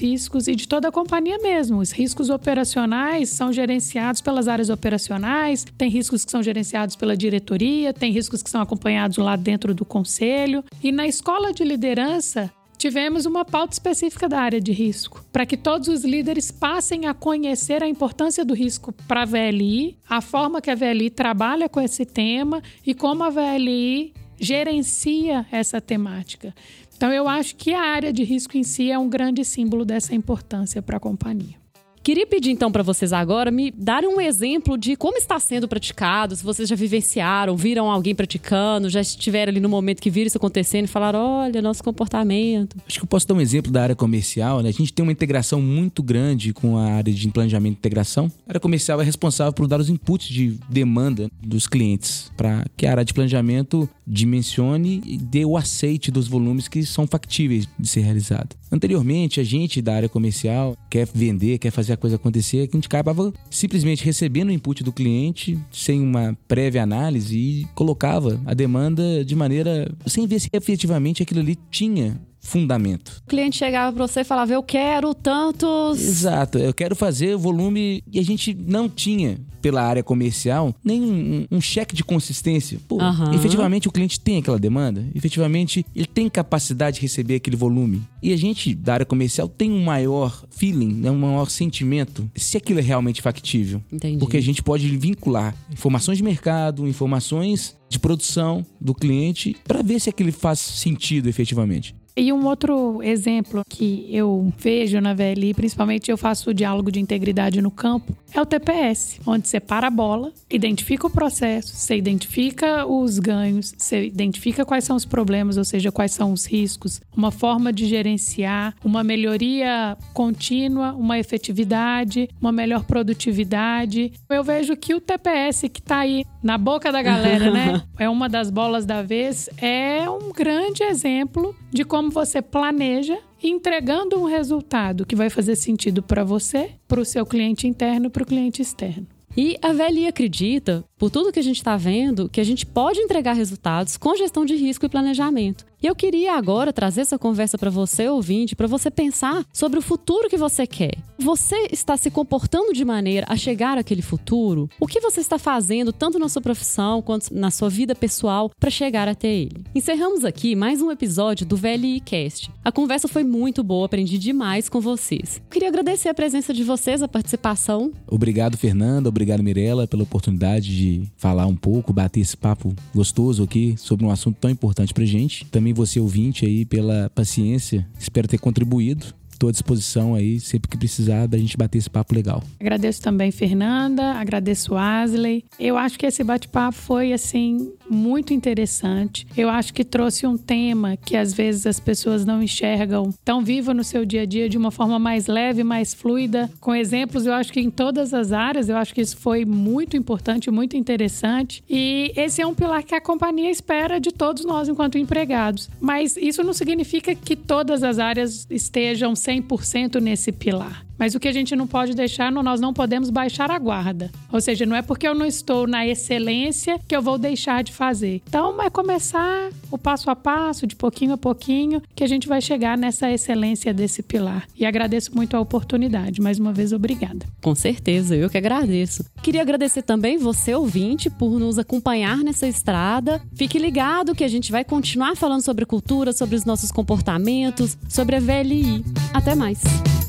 riscos 0.00 0.48
e 0.48 0.56
de 0.56 0.66
toda 0.66 0.88
a 0.88 0.92
companhia 0.92 1.36
mesmo. 1.38 1.78
Os 1.78 1.92
riscos 1.92 2.30
operacionais 2.30 3.28
são 3.28 3.52
gerenciados 3.52 4.22
pelas 4.22 4.48
áreas 4.48 4.70
operacionais, 4.70 5.66
tem 5.76 5.90
riscos 5.90 6.24
que 6.24 6.30
são 6.30 6.42
gerenciados 6.42 6.96
pela 6.96 7.14
diretoria, 7.14 7.92
tem 7.92 8.10
riscos 8.10 8.42
que 8.42 8.48
são 8.48 8.62
acompanhados 8.62 9.18
lá 9.18 9.36
dentro 9.36 9.74
do 9.74 9.84
conselho. 9.84 10.64
E 10.82 10.90
na 10.90 11.06
escola 11.06 11.52
de 11.52 11.64
liderança, 11.64 12.50
tivemos 12.78 13.26
uma 13.26 13.44
pauta 13.44 13.74
específica 13.74 14.26
da 14.30 14.40
área 14.40 14.60
de 14.60 14.72
risco, 14.72 15.22
para 15.30 15.44
que 15.44 15.58
todos 15.58 15.88
os 15.88 16.02
líderes 16.02 16.50
passem 16.50 17.06
a 17.06 17.12
conhecer 17.12 17.82
a 17.82 17.88
importância 17.88 18.42
do 18.42 18.54
risco 18.54 18.90
para 19.06 19.22
a 19.22 19.26
VLI, 19.26 19.98
a 20.08 20.22
forma 20.22 20.62
que 20.62 20.70
a 20.70 20.74
VLI 20.74 21.10
trabalha 21.10 21.68
com 21.68 21.80
esse 21.80 22.06
tema 22.06 22.62
e 22.86 22.94
como 22.94 23.22
a 23.22 23.28
VLI 23.28 24.14
gerencia 24.38 25.46
essa 25.50 25.80
temática. 25.80 26.54
Então, 26.96 27.12
eu 27.12 27.28
acho 27.28 27.56
que 27.56 27.74
a 27.74 27.82
área 27.82 28.12
de 28.12 28.24
risco 28.24 28.56
em 28.56 28.62
si 28.62 28.90
é 28.90 28.98
um 28.98 29.08
grande 29.08 29.44
símbolo 29.44 29.84
dessa 29.84 30.14
importância 30.14 30.80
para 30.80 30.96
a 30.96 31.00
companhia. 31.00 31.65
Queria 32.06 32.24
pedir 32.24 32.52
então 32.52 32.70
para 32.70 32.84
vocês 32.84 33.12
agora 33.12 33.50
me 33.50 33.72
darem 33.72 34.08
um 34.08 34.20
exemplo 34.20 34.78
de 34.78 34.94
como 34.94 35.18
está 35.18 35.40
sendo 35.40 35.66
praticado, 35.66 36.36
se 36.36 36.44
vocês 36.44 36.68
já 36.68 36.76
vivenciaram, 36.76 37.56
viram 37.56 37.90
alguém 37.90 38.14
praticando, 38.14 38.88
já 38.88 39.00
estiveram 39.00 39.50
ali 39.50 39.58
no 39.58 39.68
momento 39.68 40.00
que 40.00 40.08
viram 40.08 40.28
isso 40.28 40.36
acontecendo 40.36 40.84
e 40.84 40.86
falaram: 40.86 41.18
olha, 41.18 41.60
nosso 41.60 41.82
comportamento. 41.82 42.76
Acho 42.86 43.00
que 43.00 43.04
eu 43.04 43.08
posso 43.08 43.26
dar 43.26 43.34
um 43.34 43.40
exemplo 43.40 43.72
da 43.72 43.82
área 43.82 43.96
comercial. 43.96 44.62
Né? 44.62 44.68
A 44.68 44.72
gente 44.72 44.92
tem 44.92 45.02
uma 45.02 45.10
integração 45.10 45.60
muito 45.60 46.00
grande 46.00 46.52
com 46.52 46.78
a 46.78 46.84
área 46.92 47.12
de 47.12 47.26
planejamento 47.26 47.74
e 47.74 47.78
integração. 47.78 48.30
A 48.46 48.52
área 48.52 48.60
comercial 48.60 49.00
é 49.00 49.04
responsável 49.04 49.52
por 49.52 49.66
dar 49.66 49.80
os 49.80 49.90
inputs 49.90 50.28
de 50.28 50.60
demanda 50.68 51.28
dos 51.42 51.66
clientes 51.66 52.30
para 52.36 52.64
que 52.76 52.86
a 52.86 52.92
área 52.92 53.04
de 53.04 53.12
planejamento 53.12 53.88
dimensione 54.06 55.02
e 55.04 55.18
dê 55.18 55.44
o 55.44 55.56
aceite 55.56 56.12
dos 56.12 56.28
volumes 56.28 56.68
que 56.68 56.86
são 56.86 57.04
factíveis 57.04 57.68
de 57.76 57.88
ser 57.88 58.02
realizado. 58.02 58.54
Anteriormente, 58.70 59.40
a 59.40 59.44
gente 59.44 59.82
da 59.82 59.94
área 59.94 60.08
comercial 60.08 60.76
quer 60.88 61.08
vender, 61.12 61.58
quer 61.58 61.70
fazer 61.70 61.95
a 61.96 61.98
coisa 61.98 62.16
acontecer, 62.16 62.68
que 62.68 62.76
a 62.76 62.78
gente 62.78 62.86
acabava 62.86 63.32
simplesmente 63.50 64.04
recebendo 64.04 64.48
o 64.48 64.52
input 64.52 64.84
do 64.84 64.92
cliente 64.92 65.58
sem 65.72 66.00
uma 66.00 66.36
prévia 66.46 66.82
análise 66.82 67.36
e 67.36 67.68
colocava 67.74 68.40
a 68.46 68.54
demanda 68.54 69.24
de 69.24 69.34
maneira 69.34 69.92
sem 70.06 70.26
ver 70.26 70.40
se 70.40 70.48
efetivamente 70.52 71.22
aquilo 71.22 71.40
ali 71.40 71.58
tinha 71.70 72.20
fundamento. 72.46 73.22
O 73.24 73.28
cliente 73.28 73.56
chegava 73.56 73.92
para 73.94 74.06
você 74.06 74.20
e 74.20 74.24
falava: 74.24 74.52
Eu 74.52 74.62
quero 74.62 75.14
tantos. 75.14 76.00
Exato, 76.00 76.58
eu 76.58 76.72
quero 76.72 76.94
fazer 76.94 77.34
o 77.34 77.38
volume. 77.38 78.02
E 78.12 78.18
a 78.18 78.22
gente 78.22 78.54
não 78.54 78.88
tinha, 78.88 79.38
pela 79.60 79.82
área 79.82 80.02
comercial, 80.02 80.74
nem 80.84 81.02
um, 81.02 81.46
um 81.50 81.60
cheque 81.60 81.94
de 81.94 82.04
consistência. 82.04 82.78
Pô, 82.86 83.02
uhum. 83.02 83.34
efetivamente 83.34 83.88
o 83.88 83.90
cliente 83.92 84.20
tem 84.20 84.38
aquela 84.38 84.58
demanda? 84.58 85.04
Efetivamente 85.14 85.84
ele 85.94 86.06
tem 86.06 86.28
capacidade 86.28 86.96
de 86.96 87.02
receber 87.02 87.34
aquele 87.34 87.56
volume? 87.56 88.02
E 88.22 88.32
a 88.32 88.36
gente, 88.36 88.74
da 88.74 88.94
área 88.94 89.06
comercial, 89.06 89.48
tem 89.48 89.70
um 89.70 89.82
maior 89.82 90.44
feeling, 90.50 90.92
né, 90.94 91.10
um 91.10 91.18
maior 91.18 91.50
sentimento 91.50 92.30
se 92.36 92.56
aquilo 92.56 92.78
é 92.78 92.82
realmente 92.82 93.20
factível. 93.20 93.82
Entendi. 93.92 94.18
Porque 94.18 94.36
a 94.36 94.42
gente 94.42 94.62
pode 94.62 94.88
vincular 94.96 95.54
informações 95.72 96.18
de 96.18 96.24
mercado, 96.24 96.86
informações 96.86 97.76
de 97.88 97.98
produção 97.98 98.64
do 98.80 98.94
cliente 98.94 99.56
para 99.64 99.82
ver 99.82 100.00
se 100.00 100.08
aquilo 100.08 100.32
faz 100.32 100.60
sentido 100.60 101.28
efetivamente. 101.28 101.94
E 102.18 102.32
um 102.32 102.46
outro 102.46 103.02
exemplo 103.02 103.62
que 103.68 104.08
eu 104.10 104.50
vejo 104.56 104.98
na 105.02 105.12
VLI, 105.12 105.52
principalmente 105.52 106.10
eu 106.10 106.16
faço 106.16 106.48
o 106.48 106.54
diálogo 106.54 106.90
de 106.90 106.98
integridade 106.98 107.60
no 107.60 107.70
campo, 107.70 108.16
é 108.32 108.40
o 108.40 108.46
TPS, 108.46 109.20
onde 109.26 109.46
você 109.46 109.60
para 109.60 109.88
a 109.88 109.90
bola, 109.90 110.32
identifica 110.50 111.06
o 111.06 111.10
processo, 111.10 111.74
você 111.74 111.94
identifica 111.94 112.86
os 112.86 113.18
ganhos, 113.18 113.74
você 113.76 114.06
identifica 114.06 114.64
quais 114.64 114.84
são 114.84 114.96
os 114.96 115.04
problemas, 115.04 115.58
ou 115.58 115.64
seja, 115.64 115.92
quais 115.92 116.12
são 116.12 116.32
os 116.32 116.46
riscos, 116.46 117.02
uma 117.14 117.30
forma 117.30 117.70
de 117.70 117.86
gerenciar, 117.86 118.74
uma 118.82 119.04
melhoria 119.04 119.96
contínua, 120.14 120.92
uma 120.92 121.18
efetividade, 121.18 122.30
uma 122.40 122.52
melhor 122.52 122.84
produtividade. 122.84 124.12
Eu 124.30 124.42
vejo 124.42 124.74
que 124.74 124.94
o 124.94 125.00
TPS 125.00 125.68
que 125.70 125.80
está 125.80 125.98
aí 125.98 126.24
na 126.42 126.56
boca 126.56 126.90
da 126.90 127.02
galera, 127.02 127.50
né? 127.50 127.82
É 127.98 128.08
uma 128.08 128.28
das 128.28 128.50
bolas 128.50 128.84
da 128.84 129.02
vez, 129.02 129.48
é 129.56 130.08
um 130.08 130.30
grande 130.30 130.82
exemplo 130.82 131.56
de 131.76 131.84
como 131.84 132.10
você 132.10 132.40
planeja 132.40 133.18
entregando 133.42 134.18
um 134.18 134.24
resultado 134.24 135.04
que 135.04 135.14
vai 135.14 135.28
fazer 135.28 135.56
sentido 135.56 136.02
para 136.02 136.24
você, 136.24 136.70
para 136.88 137.02
o 137.02 137.04
seu 137.04 137.26
cliente 137.26 137.66
interno 137.66 138.08
para 138.08 138.22
o 138.22 138.26
cliente 138.26 138.62
externo. 138.62 139.06
E 139.36 139.58
a 139.60 139.74
VLI 139.74 140.06
acredita, 140.06 140.82
por 140.98 141.10
tudo 141.10 141.30
que 141.30 141.38
a 141.38 141.42
gente 141.42 141.56
está 141.56 141.76
vendo, 141.76 142.28
que 142.28 142.40
a 142.40 142.44
gente 142.44 142.64
pode 142.64 143.00
entregar 143.00 143.34
resultados 143.34 143.96
com 143.96 144.16
gestão 144.16 144.44
de 144.44 144.56
risco 144.56 144.86
e 144.86 144.88
planejamento. 144.88 145.66
E 145.82 145.86
eu 145.86 145.94
queria 145.94 146.32
agora 146.34 146.72
trazer 146.72 147.02
essa 147.02 147.18
conversa 147.18 147.58
para 147.58 147.68
você, 147.68 148.08
ouvinte, 148.08 148.56
para 148.56 148.66
você 148.66 148.90
pensar 148.90 149.44
sobre 149.52 149.78
o 149.78 149.82
futuro 149.82 150.28
que 150.28 150.36
você 150.38 150.66
quer. 150.66 150.96
Você 151.18 151.68
está 151.70 151.98
se 151.98 152.10
comportando 152.10 152.72
de 152.72 152.82
maneira 152.82 153.26
a 153.28 153.36
chegar 153.36 153.76
àquele 153.76 154.00
futuro? 154.00 154.70
O 154.80 154.86
que 154.86 155.00
você 155.00 155.20
está 155.20 155.38
fazendo, 155.38 155.92
tanto 155.92 156.18
na 156.18 156.30
sua 156.30 156.40
profissão 156.40 157.02
quanto 157.02 157.32
na 157.32 157.50
sua 157.50 157.68
vida 157.68 157.94
pessoal, 157.94 158.50
para 158.58 158.70
chegar 158.70 159.06
até 159.06 159.28
ele? 159.28 159.64
Encerramos 159.74 160.24
aqui 160.24 160.56
mais 160.56 160.80
um 160.80 160.90
episódio 160.90 161.44
do 161.44 161.58
VLI 161.58 162.00
Cast. 162.00 162.50
A 162.64 162.72
conversa 162.72 163.06
foi 163.06 163.22
muito 163.22 163.62
boa, 163.62 163.84
aprendi 163.84 164.16
demais 164.16 164.70
com 164.70 164.80
vocês. 164.80 165.42
Queria 165.50 165.68
agradecer 165.68 166.08
a 166.08 166.14
presença 166.14 166.54
de 166.54 166.64
vocês, 166.64 167.02
a 167.02 167.08
participação. 167.08 167.92
Obrigado, 168.06 168.56
Fernanda. 168.56 169.10
Obrigado, 169.10 169.42
Mirella, 169.42 169.86
pela 169.86 170.04
oportunidade 170.04 170.74
de 170.74 170.85
falar 171.16 171.46
um 171.46 171.56
pouco, 171.56 171.92
bater 171.92 172.20
esse 172.20 172.36
papo 172.36 172.74
gostoso 172.94 173.42
aqui 173.42 173.74
sobre 173.76 174.04
um 174.04 174.10
assunto 174.10 174.36
tão 174.40 174.50
importante 174.50 174.94
pra 174.94 175.04
gente. 175.04 175.44
Também 175.46 175.72
você 175.72 176.00
ouvinte 176.00 176.44
aí 176.44 176.64
pela 176.64 177.10
paciência. 177.14 177.86
Espero 177.98 178.28
ter 178.28 178.38
contribuído. 178.38 179.06
Estou 179.36 179.50
à 179.50 179.52
disposição 179.52 180.14
aí, 180.14 180.40
sempre 180.40 180.66
que 180.66 180.78
precisar, 180.78 181.26
da 181.26 181.36
gente 181.36 181.58
bater 181.58 181.76
esse 181.76 181.90
papo 181.90 182.14
legal. 182.14 182.42
Agradeço 182.58 183.02
também, 183.02 183.30
Fernanda. 183.30 184.14
Agradeço, 184.14 184.74
Asley. 184.74 185.44
Eu 185.60 185.76
acho 185.76 185.98
que 185.98 186.06
esse 186.06 186.24
bate-papo 186.24 186.74
foi, 186.74 187.12
assim, 187.12 187.70
muito 187.88 188.32
interessante. 188.32 189.26
Eu 189.36 189.50
acho 189.50 189.74
que 189.74 189.84
trouxe 189.84 190.26
um 190.26 190.38
tema 190.38 190.96
que 190.96 191.14
às 191.14 191.34
vezes 191.34 191.66
as 191.66 191.78
pessoas 191.78 192.24
não 192.24 192.42
enxergam 192.42 193.12
tão 193.22 193.44
vivo 193.44 193.74
no 193.74 193.84
seu 193.84 194.06
dia 194.06 194.22
a 194.22 194.24
dia 194.24 194.48
de 194.48 194.56
uma 194.56 194.70
forma 194.70 194.98
mais 194.98 195.26
leve, 195.26 195.62
mais 195.62 195.92
fluida, 195.92 196.50
com 196.58 196.74
exemplos. 196.74 197.26
Eu 197.26 197.34
acho 197.34 197.52
que 197.52 197.60
em 197.60 197.70
todas 197.70 198.14
as 198.14 198.32
áreas, 198.32 198.70
eu 198.70 198.76
acho 198.78 198.94
que 198.94 199.02
isso 199.02 199.18
foi 199.18 199.44
muito 199.44 199.98
importante, 199.98 200.50
muito 200.50 200.78
interessante. 200.78 201.62
E 201.68 202.10
esse 202.16 202.40
é 202.40 202.46
um 202.46 202.54
pilar 202.54 202.82
que 202.82 202.94
a 202.94 203.00
companhia 203.02 203.50
espera 203.50 204.00
de 204.00 204.10
todos 204.10 204.46
nós 204.46 204.66
enquanto 204.66 204.96
empregados. 204.96 205.68
Mas 205.78 206.16
isso 206.16 206.42
não 206.42 206.54
significa 206.54 207.14
que 207.14 207.36
todas 207.36 207.82
as 207.82 207.98
áreas 207.98 208.46
estejam 208.50 209.14
100% 209.26 210.00
nesse 210.00 210.32
pilar. 210.32 210.86
Mas 210.98 211.14
o 211.14 211.20
que 211.20 211.28
a 211.28 211.32
gente 211.32 211.54
não 211.54 211.66
pode 211.66 211.94
deixar, 211.94 212.30
nós 212.32 212.60
não 212.60 212.72
podemos 212.72 213.10
baixar 213.10 213.50
a 213.50 213.58
guarda. 213.58 214.10
Ou 214.32 214.40
seja, 214.40 214.66
não 214.66 214.76
é 214.76 214.82
porque 214.82 215.06
eu 215.06 215.14
não 215.14 215.26
estou 215.26 215.66
na 215.66 215.86
excelência 215.86 216.78
que 216.86 216.96
eu 216.96 217.02
vou 217.02 217.18
deixar 217.18 217.62
de 217.62 217.72
fazer. 217.72 218.22
Então, 218.28 218.60
é 218.62 218.70
começar 218.70 219.50
o 219.70 219.78
passo 219.78 220.10
a 220.10 220.16
passo, 220.16 220.66
de 220.66 220.76
pouquinho 220.76 221.14
a 221.14 221.18
pouquinho, 221.18 221.82
que 221.94 222.04
a 222.04 222.06
gente 222.06 222.28
vai 222.28 222.40
chegar 222.40 222.78
nessa 222.78 223.10
excelência 223.10 223.72
desse 223.72 224.02
pilar. 224.02 224.46
E 224.56 224.64
agradeço 224.64 225.14
muito 225.14 225.36
a 225.36 225.40
oportunidade. 225.40 226.20
Mais 226.20 226.38
uma 226.38 226.52
vez, 226.52 226.72
obrigada. 226.72 227.26
Com 227.42 227.54
certeza, 227.54 228.16
eu 228.16 228.30
que 228.30 228.38
agradeço. 228.38 229.04
Queria 229.22 229.42
agradecer 229.42 229.82
também 229.82 230.18
você, 230.18 230.54
ouvinte, 230.54 231.10
por 231.10 231.38
nos 231.38 231.58
acompanhar 231.58 232.18
nessa 232.18 232.46
estrada. 232.46 233.20
Fique 233.34 233.58
ligado 233.58 234.14
que 234.14 234.24
a 234.24 234.28
gente 234.28 234.50
vai 234.50 234.64
continuar 234.64 235.16
falando 235.16 235.42
sobre 235.42 235.66
cultura, 235.66 236.12
sobre 236.12 236.36
os 236.36 236.44
nossos 236.44 236.70
comportamentos, 236.70 237.76
sobre 237.88 238.16
a 238.16 238.20
VLI. 238.20 238.84
Até 239.12 239.34
mais! 239.34 240.05